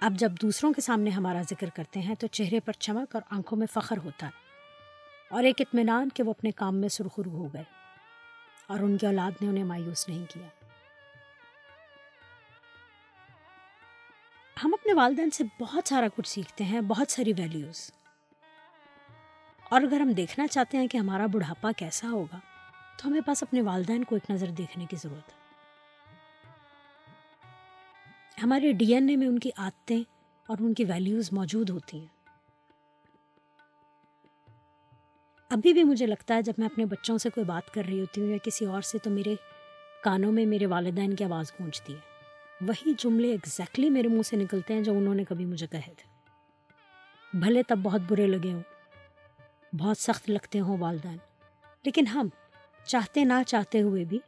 اب 0.00 0.12
جب 0.12 0.32
دوسروں 0.42 0.72
کے 0.72 0.80
سامنے 0.80 1.10
ہمارا 1.10 1.42
ذکر 1.42 1.70
کرتے 1.70 2.00
ہیں 2.00 2.14
تو 2.14 2.26
چہرے 2.26 2.60
پر 2.60 2.72
چمک 2.72 3.14
اور 3.16 3.22
آنکھوں 3.30 3.58
میں 3.58 3.66
فخر 3.72 3.96
ہوتا 3.96 4.26
ہے 4.26 4.30
اور 5.30 5.44
ایک 5.44 5.60
اطمینان 5.60 6.08
کہ 6.14 6.22
وہ 6.22 6.30
اپنے 6.30 6.50
کام 6.50 6.76
میں 6.76 6.88
سرخرو 6.88 7.30
ہو 7.30 7.52
گئے 7.52 7.64
اور 8.66 8.78
ان 8.78 8.96
کی 8.96 9.06
اولاد 9.06 9.42
نے 9.42 9.48
انہیں 9.48 9.64
مایوس 9.64 10.08
نہیں 10.08 10.24
کیا۔ 10.30 10.48
ہم 14.64 14.74
اپنے 14.74 14.94
والدین 14.94 15.30
سے 15.30 15.44
بہت 15.60 15.88
سارا 15.88 16.06
کچھ 16.16 16.28
سیکھتے 16.28 16.64
ہیں، 16.64 16.80
بہت 16.80 17.10
ساری 17.10 17.32
ویلیوز 17.36 17.90
اور 19.72 19.82
اگر 19.82 20.00
ہم 20.00 20.12
دیکھنا 20.12 20.46
چاہتے 20.46 20.78
ہیں 20.78 20.86
کہ 20.86 20.98
ہمارا 20.98 21.26
بڑھاپا 21.26 21.70
کیسا 21.76 22.08
ہوگا، 22.10 22.38
تو 22.98 23.08
ہمیں 23.08 23.20
پاس 23.20 23.42
اپنے 23.42 23.62
والدین 23.62 24.04
کو 24.04 24.14
ایک 24.14 24.30
نظر 24.30 24.46
دیکھنے 24.46 24.86
کی 24.90 24.96
ضرورت 24.96 25.32
ہے۔ 25.32 25.42
ہمارے 28.42 28.72
ڈی 28.72 28.94
این 28.94 29.08
اے 29.08 29.16
میں 29.16 29.26
ان 29.26 29.38
کی 29.38 29.50
عادتیں 29.56 30.02
اور 30.46 30.56
ان 30.60 30.74
کی 30.74 30.84
ویلیوز 30.84 31.28
موجود 31.32 31.70
ہوتی 31.70 32.00
ہیں۔ 32.00 32.06
ابھی 35.50 35.72
بھی 35.72 35.84
مجھے 35.84 36.06
لگتا 36.06 36.34
ہے 36.34 36.42
جب 36.42 36.52
میں 36.58 36.66
اپنے 36.66 36.84
بچوں 36.84 37.18
سے 37.18 37.30
کوئی 37.30 37.46
بات 37.46 37.74
کر 37.74 37.82
رہی 37.86 38.00
ہوتی 38.00 38.20
ہوں 38.20 38.28
یا 38.28 38.38
کسی 38.42 38.64
اور 38.64 38.82
سے، 38.82 38.98
تو 38.98 39.10
میرے 39.10 39.34
کانوں 40.02 40.32
میں 40.32 40.46
میرے 40.46 40.66
والدین 40.66 41.14
کی 41.14 41.24
آواز 41.24 41.52
گونجتی 41.60 41.94
ہے۔ 41.94 41.98
وہی 42.60 42.92
جملے 42.98 43.30
ایگزیکٹلی 43.30 43.86
exactly 43.86 43.90
میرے 43.90 44.08
منہ 44.08 44.22
سے 44.22 44.36
نکلتے 44.36 44.74
ہیں 44.74 44.80
جو 44.80 44.92
انہوں 44.98 45.14
نے 45.14 45.24
کبھی 45.24 45.44
مجھے 45.44 45.66
کہے 45.66 45.94
تھے۔ 45.96 46.04
بھلے 47.38 47.62
تب 47.62 47.78
بہت 47.82 48.00
برے 48.08 48.26
لگے 48.26 48.52
ہوں۔ 48.52 48.71
بہت 49.78 49.98
سخت 49.98 50.30
لگتے 50.30 50.60
ہوں 50.60 50.78
والدین۔ 50.78 51.16
لیکن 51.84 52.06
ہم 52.06 52.28
چاہتے 52.84 53.24
نہ 53.24 53.42
چاہتے 53.46 53.80
ہوئے 53.82 54.04
بھی 54.04 54.18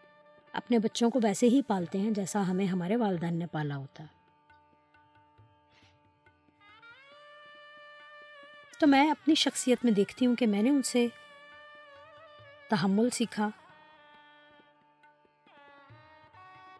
اپنے 0.52 0.78
بچوں 0.78 1.10
کو 1.10 1.20
ویسے 1.22 1.48
ہی 1.48 1.62
پالتے 1.62 1.98
ہیں 1.98 2.10
جیسا 2.10 2.48
ہمیں 2.48 2.66
ہمارے 2.66 2.96
والدین 2.96 3.38
نے 3.38 3.46
پالا 3.46 3.76
ہوتا۔ 3.76 4.04
ہے 4.04 4.12
تو 8.78 8.86
میں 8.86 9.10
اپنی 9.10 9.34
شخصیت 9.34 9.84
میں 9.84 9.92
دیکھتی 9.92 10.26
ہوں 10.26 10.36
کہ 10.36 10.46
میں 10.46 10.62
نے 10.62 10.70
ان 10.70 10.82
سے 10.82 11.06
تحمل 12.68 13.10
سیکھا، 13.10 13.48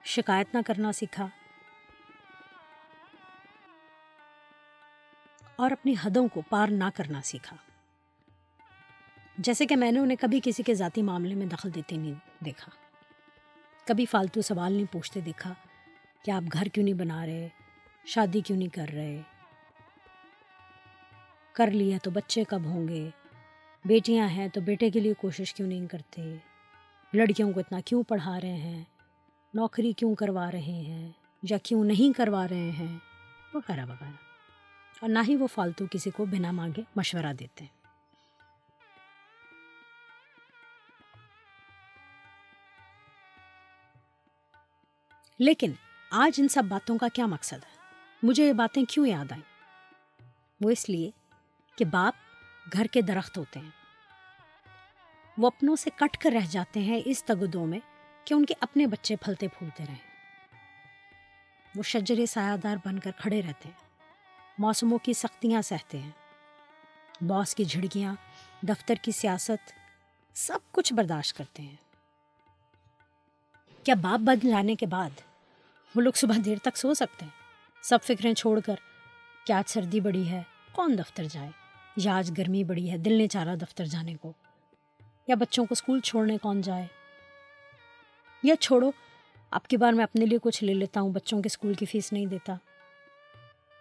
شکایت 0.04 0.54
نہ 0.54 0.60
کرنا 0.66 0.92
سیکھا، 0.92 1.26
اور 5.56 5.70
اپنی 5.70 5.94
حدوں 6.04 6.28
کو 6.28 6.40
پار 6.48 6.68
نہ 6.68 6.84
کرنا 6.94 7.22
سیکھا۔ 7.24 7.56
جیسے 9.38 9.66
کہ 9.66 9.76
میں 9.76 9.92
نے 9.92 9.98
انہیں 9.98 10.16
کبھی 10.20 10.40
کسی 10.44 10.62
کے 10.62 10.74
ذاتی 10.74 11.02
معاملے 11.02 11.34
میں 11.34 11.46
دخل 11.46 11.74
دیتے 11.74 11.96
نہیں 11.96 12.44
دیکھا۔ 12.44 12.72
کبھی 13.86 14.06
فالتو 14.06 14.42
سوال 14.42 14.72
نہیں 14.72 14.92
پوچھتے 14.92 15.20
دیکھا 15.20 15.54
کہ 16.22 16.30
آپ 16.30 16.42
گھر 16.52 16.64
کیوں 16.64 16.84
نہیں 16.84 16.94
بنا 16.94 17.26
رہے، 17.26 17.48
شادی 18.04 18.40
کیوں 18.40 18.58
نہیں 18.58 18.74
کر 18.74 18.86
رہے۔ 18.94 19.20
کر 21.52 21.70
لیا 21.70 21.98
تو 22.02 22.10
بچے 22.10 22.44
کب 22.44 22.64
ہوں 22.64 22.88
گے؟ 22.88 23.10
بیٹیاں 23.84 24.28
ہیں 24.28 24.48
تو 24.48 24.60
بیٹے 24.60 24.90
کے 24.90 25.00
لیے 25.00 25.14
کوشش 25.14 25.54
کیوں 25.54 25.68
نہیں 25.68 25.86
کرتے؟ 25.86 26.36
لڑکیوں 27.14 27.52
کو 27.52 27.60
اتنا 27.60 27.80
کیوں 27.84 28.02
پڑھا 28.02 28.40
رہے 28.40 28.52
ہیں؟ 28.52 28.84
نوکری 29.54 29.92
کیوں 29.92 30.14
کروا 30.14 30.50
رہے 30.52 30.60
ہیں؟ 30.60 31.10
یا 31.50 31.58
کیوں 31.58 31.84
نہیں 31.84 32.16
کروا 32.16 32.48
رہے 32.48 32.70
ہیں؟ 32.70 32.98
وغیرہ 33.54 33.84
وغیرہ۔ 33.84 34.10
اور 35.00 35.08
نہ 35.08 35.18
ہی 35.28 35.36
وہ 35.36 35.46
فالتو 35.46 35.84
کسی 35.90 36.10
کو 36.10 36.24
بنا 36.24 36.50
مانگے، 36.50 36.82
مشورہ 36.96 37.32
دیتے۔ 37.32 37.64
ہیں 37.64 37.83
لیکن 45.38 45.72
آج 46.10 46.40
ان 46.42 46.48
سب 46.48 46.62
باتوں 46.64 46.98
کا 46.98 47.08
کیا 47.12 47.26
مقصد 47.26 47.52
ہے؟ 47.52 47.78
مجھے 48.22 48.48
یہ 48.48 48.52
باتیں 48.52 48.84
کیوں 48.84 49.06
یاد 49.06 49.32
آئیں؟ 49.32 49.42
وہ 50.60 50.70
اس 50.70 50.88
لیے 50.88 51.10
کہ 51.76 51.84
باپ 51.84 52.14
گھر 52.72 52.86
کے 52.86 53.02
درخت 53.02 53.38
ہوتے 53.38 53.60
ہیں۔ 53.60 53.70
وہ 55.38 55.46
اپنوں 55.46 55.76
سے 55.76 55.90
کٹ 55.96 56.16
کر 56.16 56.30
رہ 56.30 56.46
جاتے 56.50 56.80
ہیں 56.80 57.00
اس 57.04 57.24
تگدوں 57.24 57.66
میں 57.66 57.78
کہ 58.24 58.34
ان 58.34 58.46
کے 58.46 58.54
اپنے 58.60 58.86
بچے 58.86 59.16
پھلتے 59.16 59.48
پھولتے 59.48 59.84
رہیں۔ 59.86 60.14
وہ 61.74 61.82
شجر 61.82 62.26
سایہ 62.26 62.56
دار 62.56 62.76
بن 62.84 62.98
کر 62.98 63.10
کھڑے 63.10 63.42
رہتے 63.42 63.68
ہیں۔ 63.68 63.84
موسموں 64.58 64.98
کی 64.98 65.12
سختیاں 65.12 65.62
سہتے 65.62 65.98
ہیں۔ 65.98 66.10
باس 67.24 67.54
کی 67.54 67.64
جھڑکیاں، 67.64 68.14
دفتر 68.62 68.94
کی 68.94 69.12
سیاست، 69.12 69.72
سب 70.34 70.58
کچھ 70.70 70.94
برداشت 70.94 71.36
کرتے 71.36 71.62
ہیں۔ 71.62 71.76
کیا 73.84 73.94
باپ 73.94 74.20
بن 74.20 74.48
لانے 74.48 74.74
کے 74.74 74.86
بعد 74.86 75.10
وہ 75.94 76.00
لوگ 76.00 76.12
صبح 76.12 76.34
دیر 76.44 76.58
تک 76.62 76.76
سو 76.76 76.94
سکتے 76.94 77.24
ہیں؟ 77.24 77.32
سب 77.82 77.98
فکریں 78.02 78.34
چھوڑ 78.34 78.60
کر 78.60 78.74
کیا 79.46 79.58
آج 79.58 79.70
سردی 79.70 80.00
بڑی 80.00 80.28
ہے، 80.28 80.42
کون 80.72 80.98
دفتر 80.98 81.24
جائے؟ 81.24 81.50
یا 81.96 82.16
آج 82.16 82.32
گرمی 82.38 82.64
بڑی 82.64 82.90
ہے، 82.90 82.98
دل 82.98 83.12
نے 83.12 83.26
چارا 83.26 83.54
دفتر 83.54 83.84
جانے 83.84 84.14
کو۔ 84.14 84.32
یا 85.26 85.34
بچوں 85.34 85.64
کو 85.64 85.72
اسکول 85.72 86.00
چھوڑنے 86.00 86.38
کون 86.38 86.60
جائے؟ 86.60 86.86
یا 88.42 88.56
چھوڑو 88.56 88.90
آپ 89.50 89.66
کی 89.66 89.76
بار 89.76 89.92
میں 89.92 90.04
اپنے 90.04 90.26
لیے 90.26 90.38
کچھ 90.42 90.64
لے 90.64 90.74
لیتا 90.74 91.00
ہوں، 91.00 91.10
بچوں 91.10 91.42
کے 91.42 91.46
اسکول 91.46 91.74
کی 91.74 91.86
فیس 91.86 92.12
نہیں 92.12 92.26
دیتا۔ 92.26 92.54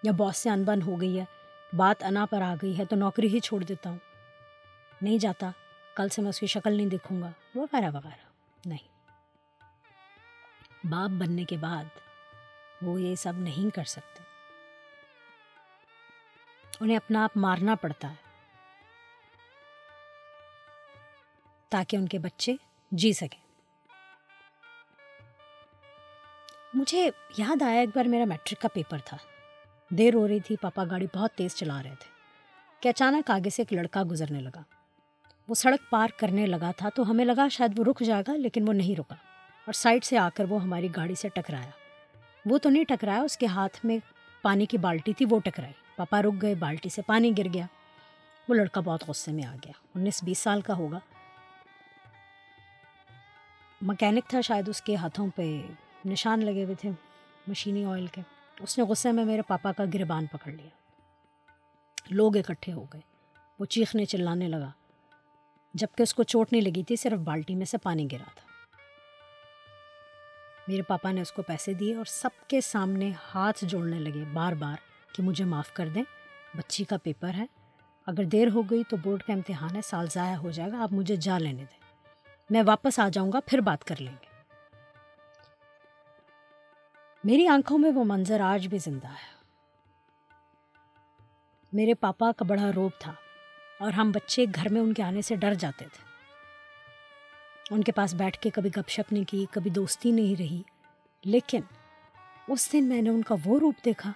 یا 0.04 0.12
باس 0.12 0.38
سے 0.38 0.50
انبن 0.50 0.82
ہو 0.82 1.02
گئی 1.02 1.20
ہے، 1.20 1.26
بات 1.76 2.04
انا 2.04 2.26
پر 2.26 2.42
آ 2.42 2.56
گئی 2.62 2.78
ہے 2.78 2.86
تو 2.86 2.96
نوکری 2.96 3.28
ہی 3.28 3.40
چھوڑ 3.40 3.64
دیتا 3.64 3.90
ہوں۔ 3.90 3.98
نہیں 5.02 5.18
جاتا، 5.18 5.52
کل 5.96 6.10
سے 6.10 6.22
میں 6.22 6.30
اس 6.30 6.40
کی 6.40 6.48
شکل 6.48 6.74
نہیں 6.74 6.88
دیکھوں 6.88 7.22
گا 7.22 7.32
وغیرہ 7.56 7.92
وغیرہ۔ 7.92 8.26
نہیں۔ 8.66 8.93
باپ 10.84 11.10
بننے 11.10 11.44
کے 11.46 11.58
بعد 11.58 11.84
وہ 12.82 13.02
یہ 13.02 13.16
سب 13.16 13.34
نہیں 13.38 13.76
کر 13.76 13.84
سکتے۔ 13.84 14.24
انہیں 16.80 16.98
اپنا 16.98 17.24
آپ 17.24 17.32
مارنا 17.36 17.76
پڑتا 17.76 18.10
ہے۔ 18.10 18.16
تاکہ 21.70 21.96
ان 21.96 22.08
کے 22.08 22.20
بچے 22.20 22.56
جی 22.92 23.14
سکیں۔ 23.14 23.44
مجھے 26.74 27.10
یاد 27.38 27.62
آیا 27.62 27.80
ایک 27.80 27.90
بار 27.96 28.06
میرا 28.06 28.26
میٹرک 28.26 28.62
کا 28.62 28.68
پیپر 28.68 28.98
تھا۔ 29.06 29.18
دیر 29.90 30.14
ہو 30.14 30.28
رہی 30.28 30.40
تھی، 30.40 30.56
پاپا 30.62 30.84
گاڑی 30.92 31.08
بہت 31.16 31.32
تیز 31.32 31.56
چلا 31.56 31.84
رہے 31.84 31.96
تھے۔ 32.00 32.12
کہ 32.80 32.90
اچانک 32.90 33.32
آگے 33.32 33.50
سے 33.50 33.62
ایک 33.62 33.74
لڑکا 33.74 34.04
گزرنے 34.12 34.40
لگا۔ 34.40 34.62
وہ 35.48 35.54
سڑک 35.54 35.92
پار 35.92 36.08
کرنے 36.18 36.46
لگا 36.46 36.72
تھا 36.78 36.90
تو 36.90 37.12
ہمیں 37.12 37.26
لگا 37.26 37.48
شاید 37.48 37.80
وہ 37.80 37.84
رک 37.84 38.04
جائے 38.04 38.24
گا، 38.28 38.36
لیکن 38.36 38.68
وہ 38.68 38.74
نہیں 38.74 39.00
رکا۔ 39.00 39.33
اور 39.66 39.74
سائڈ 39.74 40.04
سے 40.04 40.18
آ 40.18 40.30
کر 40.34 40.44
وہ 40.50 40.64
ہماری 40.64 40.88
گاڑی 40.96 41.16
سے 41.16 41.30
ٹکرایا۔ 41.30 41.70
وہ 42.46 42.58
تو 42.58 42.70
نہیں 42.70 42.84
ٹکرایا، 42.84 43.22
اس 43.22 43.38
کے 43.38 43.46
ہاتھ 43.46 43.86
میں 43.86 43.98
پانی 44.42 44.66
کی 44.66 44.78
بالٹی 44.78 45.14
تھی، 45.14 45.26
وہ 45.30 45.40
ٹکرائی۔ 45.40 45.74
پاپا 45.96 46.22
رک 46.22 46.42
گئے، 46.42 46.56
بالٹی 46.56 46.90
سے 46.90 47.02
پانی 47.02 47.32
گر 47.38 47.54
گیا۔ 47.54 47.66
وہ 48.50 48.54
لڑکا 48.54 48.82
بہت 48.82 49.04
غصے 49.08 49.32
میں 49.32 49.44
آ 49.46 49.56
گیا۔ 49.56 49.72
انیس 49.96 50.24
بیس 50.24 50.40
سال 50.40 50.62
کا 50.62 50.78
ہوگا۔ 50.78 51.00
مکینک 53.82 54.28
تھا 54.28 54.42
شاید، 54.42 54.70
اس 54.70 54.82
کے 54.82 54.96
ہاتھوں 54.96 55.28
پہ 55.36 55.62
نشان 56.06 56.46
لگے 56.46 56.64
ہوئے 56.64 56.76
تھے 56.76 56.92
مشینی 57.48 57.86
آئل 57.86 58.08
کے۔ 58.08 58.22
اس 58.60 58.78
نے 58.78 58.84
غصے 58.84 59.12
میں 59.12 59.26
میرے 59.26 59.42
پاپا 59.42 59.72
کا 59.72 59.84
گربان 59.94 60.26
پکڑ 60.26 60.52
لیا۔ 60.52 60.70
لوگ 62.10 62.38
اکٹھے 62.38 62.74
ہو 62.74 62.86
گئے۔ 62.94 63.02
وہ 63.60 63.66
چیخنے 63.66 64.06
چلانے 64.06 64.48
لگا۔ 64.48 64.72
جبکہ 65.74 66.04
اس 66.04 66.14
کو 66.14 66.24
چوٹ 66.24 66.52
نہیں 66.52 66.62
لگی 66.62 66.84
تھی، 66.84 66.96
صرف 66.96 67.20
بالٹی 67.20 67.56
میں 67.56 67.66
سے 67.66 67.78
پانی 67.78 68.08
گرا 68.12 68.30
تھا۔ 68.36 68.53
میرے 70.68 70.82
پاپا 70.82 71.12
نے 71.12 71.22
اس 71.22 71.32
کو 71.32 71.42
پیسے 71.42 71.74
دیے 71.74 71.96
اور 71.96 72.06
سب 72.06 72.30
کے 72.48 72.62
سامنے 72.62 73.12
ہاتھ 73.36 73.66
جوڑنے 73.66 74.00
لگے 74.00 74.24
بار 74.34 74.54
بار 74.54 74.76
کہ 75.14 75.24
مجھے 75.24 75.46
معاف 75.46 75.74
کر 75.74 75.88
دیں۔ 75.88 76.04
بچی 76.56 76.84
کا 76.84 76.98
پیپر 77.04 77.30
ہے۔ 77.30 77.46
اگر 78.06 78.24
دیر 78.24 78.48
ہو 78.48 78.62
گئی 78.62 78.84
تو 78.90 78.98
بورڈ 78.98 79.24
کا 79.24 79.34
امتحان 79.34 79.76
ہے، 79.76 79.82
سال 79.82 80.08
ضائع 80.12 80.36
ہو 80.36 80.52
جائے 80.52 80.72
گا، 80.72 80.84
آپ 80.84 80.94
مجھے 80.94 81.16
جا 81.16 81.38
لینے 81.38 81.64
دیں۔ 81.64 81.80
میں 82.50 82.64
واپس 82.66 83.00
آ 83.00 83.10
جاؤں 83.10 83.32
گا، 83.32 83.40
پھر 83.46 83.62
بات 83.62 83.84
کر 83.84 83.96
لیں 84.00 84.14
گے۔ 84.22 84.26
میری 87.24 87.48
آنکھوں 87.48 87.78
میں 87.78 87.92
وہ 87.92 88.04
منظر 88.08 88.40
آج 88.40 88.68
بھی 88.68 88.78
زندہ 88.78 89.08
ہے۔ 89.08 89.34
میرے 91.74 91.94
پاپا 91.94 92.32
کا 92.32 92.46
بڑا 92.46 92.72
روب 92.76 92.92
تھا 93.00 93.14
اور 93.80 93.92
ہم 93.92 94.12
بچے 94.12 94.46
گھر 94.56 94.70
میں 94.70 94.82
ان 94.82 94.94
کے 94.94 95.04
آنے 95.04 95.22
سے 95.22 95.36
ڈر 95.36 95.54
جاتے 95.54 95.86
تھے۔ 95.94 96.13
ان 97.72 97.84
کے 97.84 97.92
پاس 97.92 98.14
بیٹھ 98.14 98.40
کے 98.40 98.50
کبھی 98.50 98.70
گپ 98.70 98.90
شپ 98.90 99.14
نہیں 99.14 99.24
کی، 99.24 99.46
کبھی 99.52 99.72
دوستی 99.72 100.12
نہیں 100.12 100.36
رہی۔ 100.40 100.62
لیکن 101.24 101.62
اس 102.48 102.74
دن 102.74 102.84
میں 102.84 103.02
نے 103.02 103.10
ان 103.10 103.22
کا 103.22 103.36
وہ 103.46 103.60
روپ 103.60 103.76
دیکھا 103.86 104.12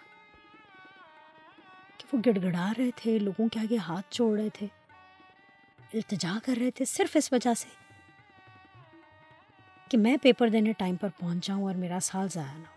کہ 1.98 2.16
وہ 2.16 2.22
گڑ 2.26 2.38
گڑا 2.44 2.74
رہے 2.78 2.92
تھے، 2.96 3.20
لوگوں 3.20 3.48
کے 3.48 3.60
آگے 3.60 3.78
ہاتھ 3.78 4.14
چھوڑ 4.14 4.40
رہے 4.40 4.50
تھے، 4.54 4.68
التجا 5.94 6.38
کر 6.46 6.54
رہے 6.60 6.72
تھے 6.72 6.86
صرف 6.86 7.16
اس 7.16 7.34
وجہ 7.34 7.54
سے 7.54 7.70
کہ 9.90 9.98
میں 9.98 10.18
پیپر 10.22 10.48
دینے 10.48 10.74
ٹائم 10.74 10.96
پر 10.96 11.10
پہنچ 11.20 11.48
جاؤں 11.48 11.64
اور 11.64 11.76
میرا 11.76 12.00
سال 12.02 12.28
ضائع 12.30 12.58
نہ 12.58 12.68
ہو۔ 12.68 12.77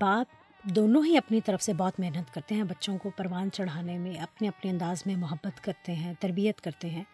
باپ 0.00 0.26
دونوں 0.62 1.04
ہی 1.04 1.16
اپنی 1.16 1.40
طرف 1.40 1.62
سے 1.62 1.72
بہت 1.72 2.00
محنت 2.00 2.34
کرتے 2.34 2.54
ہیں، 2.54 2.62
بچوں 2.62 2.98
کو 2.98 3.10
پروان 3.10 3.50
چڑھانے 3.50 3.98
میں، 3.98 4.14
اپنے 4.20 4.48
اپنے 4.48 4.70
انداز 4.70 5.02
میں 5.06 5.16
محبت 5.16 5.64
کرتے 5.64 5.94
ہیں، 5.94 6.14
تربیت 6.20 6.60
کرتے 6.60 6.90
ہیں۔ 6.90 7.04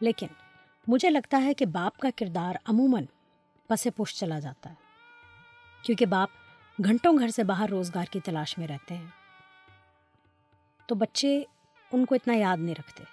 لیکن 0.00 0.26
مجھے 0.86 1.10
لگتا 1.10 1.42
ہے 1.44 1.54
کہ 1.54 1.66
باپ 1.66 1.98
کا 1.98 2.08
کردار 2.16 2.54
عموماً 2.64 3.04
پس 3.66 3.86
پوش 3.96 4.14
چلا 4.14 4.38
جاتا 4.38 4.70
ہے، 4.70 4.74
کیونکہ 5.82 6.06
باپ 6.06 6.28
گھنٹوں 6.84 7.18
گھر 7.18 7.28
سے 7.28 7.44
باہر 7.44 7.68
روزگار 7.68 8.04
کی 8.10 8.20
تلاش 8.20 8.58
میں 8.58 8.68
رہتے 8.68 8.94
ہیں۔ 8.94 9.06
تو 10.86 10.94
بچے 10.94 11.42
ان 11.92 12.04
کو 12.04 12.14
اتنا 12.14 12.34
یاد 12.34 12.56
نہیں 12.56 12.74
رکھتے، 12.78 13.04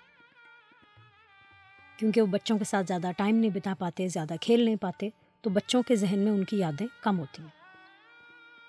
کیونکہ 1.97 2.21
وہ 2.21 2.27
بچوں 2.27 2.57
کے 2.57 2.63
ساتھ 2.63 2.87
زیادہ 2.87 3.11
ٹائم 3.17 3.35
نہیں 3.35 3.51
بتا 3.51 3.73
پاتے، 3.79 4.07
زیادہ 4.07 4.33
کھیل 4.41 4.65
نہیں 4.65 4.75
پاتے، 4.75 5.09
تو 5.41 5.49
بچوں 5.49 5.83
کے 5.83 5.95
ذہن 5.95 6.19
میں 6.19 6.31
ان 6.31 6.43
کی 6.43 6.57
یادیں 6.57 6.87
کم 7.01 7.19
ہوتی 7.19 7.43
ہیں۔ 7.43 7.58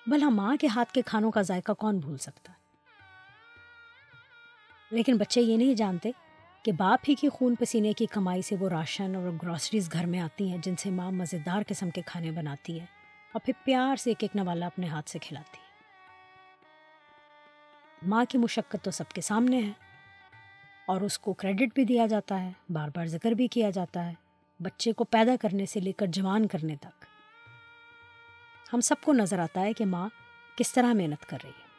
بھلا 0.07 0.29
ماں 0.29 0.55
کے 0.55 0.67
ہاتھ 0.67 0.93
کے 0.93 1.01
کھانوں 1.01 1.31
کا 1.31 1.41
ذائقہ 1.41 1.71
کون 1.71 1.97
بھول 1.97 2.17
سکتا 2.17 2.51
ہے؟ 2.51 2.59
لیکن 4.91 5.17
بچے 5.17 5.41
یہ 5.41 5.57
نہیں 5.57 5.73
جانتے 5.73 6.11
کہ 6.63 6.71
باپ 6.71 6.99
ہی 7.09 7.15
کی 7.15 7.29
خون 7.29 7.55
پسینے 7.55 7.93
کی 7.93 8.05
کمائی 8.05 8.41
سے 8.41 8.55
وہ 8.59 8.69
راشن 8.69 9.15
اور 9.15 9.31
گروسریز 9.43 9.91
گھر 9.93 10.05
میں 10.05 10.19
آتی 10.19 10.49
ہیں 10.49 10.57
جن 10.61 10.75
سے 10.75 10.89
ماں 10.89 11.11
مزیدار 11.11 11.61
قسم 11.67 11.89
کے 11.89 12.01
کھانے 12.05 12.31
بناتی 12.31 12.79
ہے 12.79 12.85
اور 13.33 13.39
پھر 13.45 13.53
پیار 13.63 13.95
سے 13.95 14.09
ایک 14.09 14.17
ایک 14.21 14.35
نوالا 14.35 14.65
اپنے 14.65 14.87
ہاتھ 14.87 15.09
سے 15.09 15.19
کھلاتی 15.19 15.57
ہے 15.57 15.69
ماں 18.07 18.25
کی 18.29 18.37
مشقت 18.37 18.83
تو 18.83 18.91
سب 18.91 19.07
کے 19.09 19.21
سامنے 19.21 19.61
ہے 19.61 19.71
اور 20.85 21.01
اس 21.01 21.19
کو 21.19 21.33
کریڈٹ 21.33 21.73
بھی 21.75 21.83
دیا 21.83 22.05
جاتا 22.07 22.41
ہے، 22.43 22.51
بار 22.69 22.89
بار 22.95 23.05
ذکر 23.05 23.31
بھی 23.31 23.47
کیا 23.47 23.69
جاتا 23.69 24.05
ہے، 24.05 24.13
بچے 24.59 24.93
کو 24.93 25.03
پیدا 25.03 25.35
کرنے 25.41 25.65
سے 25.65 25.79
لے 25.79 25.91
کر 25.91 26.05
جوان 26.05 26.47
کرنے 26.47 26.75
تک۔ 26.75 27.05
ہم 28.73 28.81
سب 28.81 28.95
کو 29.03 29.13
نظر 29.13 29.39
آتا 29.39 29.61
ہے 29.61 29.73
کہ 29.73 29.85
ماں 29.85 30.09
کس 30.57 30.73
طرح 30.73 30.93
محنت 30.93 31.29
کر 31.29 31.37
رہی 31.43 31.49
ہے۔ 31.49 31.71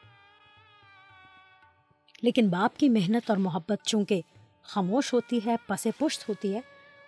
لیکن 2.23 2.49
باپ 2.49 2.79
کی 2.79 2.89
محنت 2.89 3.31
اور 3.31 3.39
محبت 3.39 3.87
چونکہ 3.87 4.21
خاموش 4.63 5.13
ہوتی 5.13 5.41
ہے 5.47 5.57
پس 5.67 5.87
پشت 5.99 6.29
ہوتی 6.29 6.55
ہے، 6.55 6.61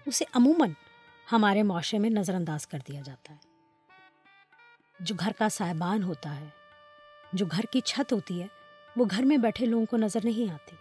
اسے 0.06 0.24
عموماً 0.32 0.70
ہمارے 1.32 1.62
معاشرے 1.62 2.00
میں 2.00 2.10
نظر 2.10 2.34
انداز 2.34 2.66
کر 2.66 2.78
دیا 2.88 3.00
جاتا 3.04 3.34
ہے۔ 3.34 3.38
جو 5.00 5.14
گھر 5.20 5.32
کا 5.38 5.48
صاحبان 5.48 6.02
ہوتا 6.02 6.40
ہے، 6.40 6.48
جو 7.32 7.46
گھر 7.46 7.62
کی 7.72 7.80
چھت 7.80 8.12
ہوتی 8.12 8.42
ہے، 8.42 8.46
وہ 8.96 9.04
گھر 9.10 9.22
میں 9.22 9.36
بیٹھے 9.36 9.66
لوگوں 9.66 9.86
کو 9.86 9.96
نظر 9.96 10.20
نہیں 10.24 10.52
آتی۔ 10.52 10.76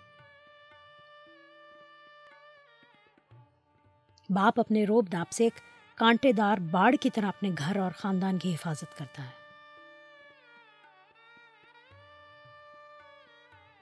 باپ 4.30 4.60
اپنے 4.60 4.86
روب 4.86 5.12
داپ 5.12 5.32
سے 5.32 5.44
ایک 5.44 5.60
کانٹے 5.96 6.32
دار 6.32 6.58
باڑ 6.58 6.96
کی 7.02 7.10
طرح 7.10 7.28
اپنے 7.28 7.50
گھر 7.58 7.78
اور 7.78 7.92
خاندان 7.98 8.38
کی 8.38 8.54
حفاظت 8.54 8.98
کرتا 8.98 9.24
ہے۔ 9.24 9.30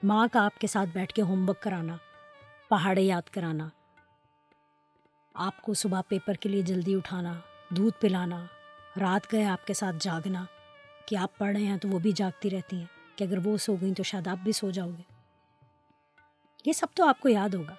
ماں 0.02 0.26
کا 0.32 0.44
آپ 0.44 0.58
کے 0.58 0.66
ساتھ 0.66 0.90
بیٹھ 0.92 1.12
کے 1.12 1.22
ہوم 1.22 1.48
ورک 1.48 1.62
کرانا، 1.62 1.96
پہاڑے 2.68 3.02
یاد 3.02 3.30
کرانا، 3.30 3.68
آپ 5.34 5.62
کو 5.62 5.74
صبح 5.74 6.00
پیپر 6.08 6.34
کے 6.34 6.48
لیے 6.48 6.62
جلدی 6.62 6.94
اٹھانا، 6.94 7.32
دودھ 7.70 8.00
پلانا، 8.00 8.44
رات 9.00 9.32
گئے 9.32 9.44
آپ 9.44 9.66
کے 9.66 9.74
ساتھ 9.74 9.96
جاگنا، 10.00 10.44
کہ 11.06 11.16
آپ 11.16 11.38
پڑھ 11.38 11.52
رہے 11.52 11.64
ہیں 11.64 11.76
تو 11.76 11.88
وہ 11.88 11.98
بھی 11.98 12.12
جاگتی 12.12 12.50
رہتی 12.50 12.76
ہیں، 12.76 12.86
کہ 13.16 13.24
اگر 13.24 13.38
وہ 13.44 13.56
سو 13.56 13.76
گئیں 13.80 13.94
تو 13.94 14.02
شاید 14.02 14.26
آپ 14.26 14.38
بھی 14.42 14.52
سو 14.52 14.70
جاؤ 14.70 14.88
گے۔ 14.88 15.02
یہ 16.66 16.72
سب 16.72 16.86
تو 16.94 17.08
آپ 17.08 17.20
کو 17.20 17.28
یاد 17.28 17.54
ہوگا۔ 17.54 17.74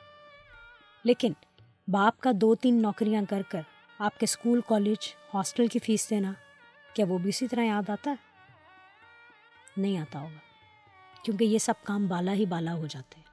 لیکن 1.04 1.34
باپ 1.88 2.20
کا 2.20 2.32
دو 2.36 2.56
تین 2.56 2.82
نوکریاں 2.82 3.22
کر 3.30 3.42
کر 3.50 3.62
آپ 4.04 4.20
کے 4.20 4.24
اسکول، 4.24 4.62
کالج، 4.68 5.16
ہاسٹل 5.34 5.68
کی 5.68 5.80
فیس 5.80 6.10
دینا، 6.10 6.34
کیا 6.94 7.06
وہ 7.10 7.18
بھی 7.18 7.30
اسی 7.30 7.48
طرح 7.48 7.64
یاد 7.64 7.90
آتا 7.90 8.12
ہے؟ 8.12 8.16
نہیں 9.78 9.98
آتا 9.98 10.20
ہوگا، 10.20 10.38
کیونکہ 11.24 11.44
یہ 11.44 11.58
سب 11.58 11.74
کام 11.84 12.08
بالا 12.08 12.34
ہی 12.34 12.46
بالا 12.46 12.74
ہو 12.74 12.88
جاتے 12.88 13.16
ہیں۔ 13.18 13.24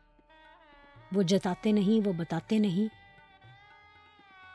وہ 1.12 1.22
جتاتے 1.22 1.72
نہیں، 1.72 2.08
وہ 2.08 2.12
بتاتے 2.12 2.58
نہیں۔ 2.58 2.94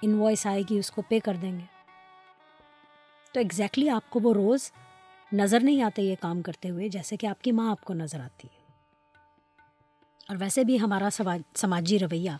انوائس 0.01 0.47
آئے 0.47 0.61
گی، 0.61 0.80
اس 0.80 0.91
کو 0.91 1.01
پے 1.01 1.20
کر 1.20 1.34
دیں 1.34 1.59
گے۔ 1.59 1.66
تو 3.34 3.39
ایگزیکٹلی 3.39 3.89
آپ 3.89 4.09
کو 4.09 4.20
وہ 4.24 4.34
روز 4.34 4.72
نظر 5.34 5.59
نہیں 5.59 5.82
آتے 5.82 6.01
یہ 6.01 6.16
کام 6.20 6.41
کرتے 6.41 6.70
ہوئے، 6.70 6.89
جیسے 6.89 7.18
کہ 7.18 7.28
آپ 7.28 7.41
کی 7.41 7.51
ماں 7.51 7.72
آپ 7.72 7.84
کو 7.84 7.93
نظر 7.93 8.20
آتی 8.20 8.47
ہے۔ 8.53 8.63
اور 10.30 10.38
ویسے 10.39 10.63
بھی 10.63 10.80
ہمارا 10.80 11.09
سماجی 11.55 11.99
رویہ، 11.99 12.32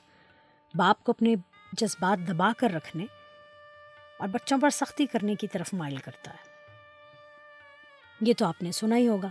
باپ 0.76 1.04
کو 1.04 1.12
اپنے 1.12 1.36
جذبات 1.74 2.28
دبا 2.28 2.52
کر 2.58 2.72
رکھنے 2.72 3.06
اور 4.18 4.28
بچوں 4.28 4.58
پر 4.62 4.70
سختی 4.70 5.06
کرنے 5.06 5.36
کی 5.36 5.48
طرف 5.48 5.74
مائل 5.74 5.98
کرتا 5.98 6.32
ہے۔ 6.32 6.56
یہ 8.22 8.34
تو 8.38 8.46
آپ 8.46 8.64
نے 8.64 8.72
سنا 8.72 8.98
ہی 8.98 9.08
ہوگا 9.08 9.28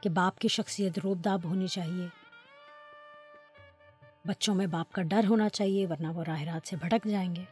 کہ 0.00 0.10
باپ 0.10 0.38
کی 0.38 0.48
شخصیت 0.48 0.98
روب 0.98 1.24
داب 1.24 1.44
ہونی 1.44 1.66
چاہیے۔ 1.66 2.06
بچوں 4.24 4.54
میں 4.54 4.66
باپ 4.66 4.92
کا 4.92 5.02
ڈر 5.02 5.20
ہونا 5.28 5.48
چاہیے، 5.48 5.86
ورنہ 5.86 6.08
وہ 6.08 6.24
راہ 6.24 6.42
رات 6.42 6.68
سے 6.68 6.76
بھٹک 6.76 7.08
جائیں 7.08 7.36
گے۔ 7.36 7.44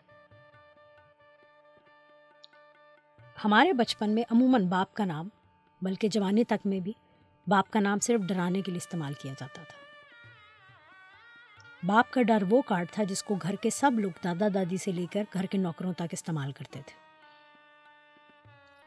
ہمارے 3.45 3.73
بچپن 3.73 4.11
میں 4.11 4.23
عموماً 4.31 4.67
باپ 4.67 4.95
کا 4.95 5.05
نام، 5.05 5.29
بلکہ 5.83 6.09
جوانی 6.09 6.45
تک 6.45 6.67
میں 6.67 6.81
بھی 6.81 6.93
باپ 7.47 7.71
کا 7.71 7.81
نام 7.81 7.99
صرف 7.99 8.21
ڈرانے 8.21 8.61
کے 8.61 8.71
لیے 8.71 8.79
استعمال 8.79 9.13
کیا 9.13 9.33
جاتا 9.41 9.63
تھا۔ 9.63 9.84
باپ 11.87 12.11
کا 12.11 12.23
ڈر 12.23 12.43
وہ 12.51 12.63
کارڈ 12.63 12.87
تھا 12.91 13.05
جس 13.05 13.23
کو 13.23 13.35
گھر 13.35 13.57
کے 13.57 13.71
سب 13.71 13.91
لوگ 13.95 14.11
دادا 14.25 14.49
دادی 14.55 14.77
سے 14.77 14.93
لے 14.93 15.07
کر 15.13 15.25
گھر 15.33 15.47
کے 15.47 15.59
نوکروں 15.59 15.93
تک 15.93 16.03
استعمال 16.11 16.53
کرتے 16.53 16.81
تھے۔ 16.87 16.95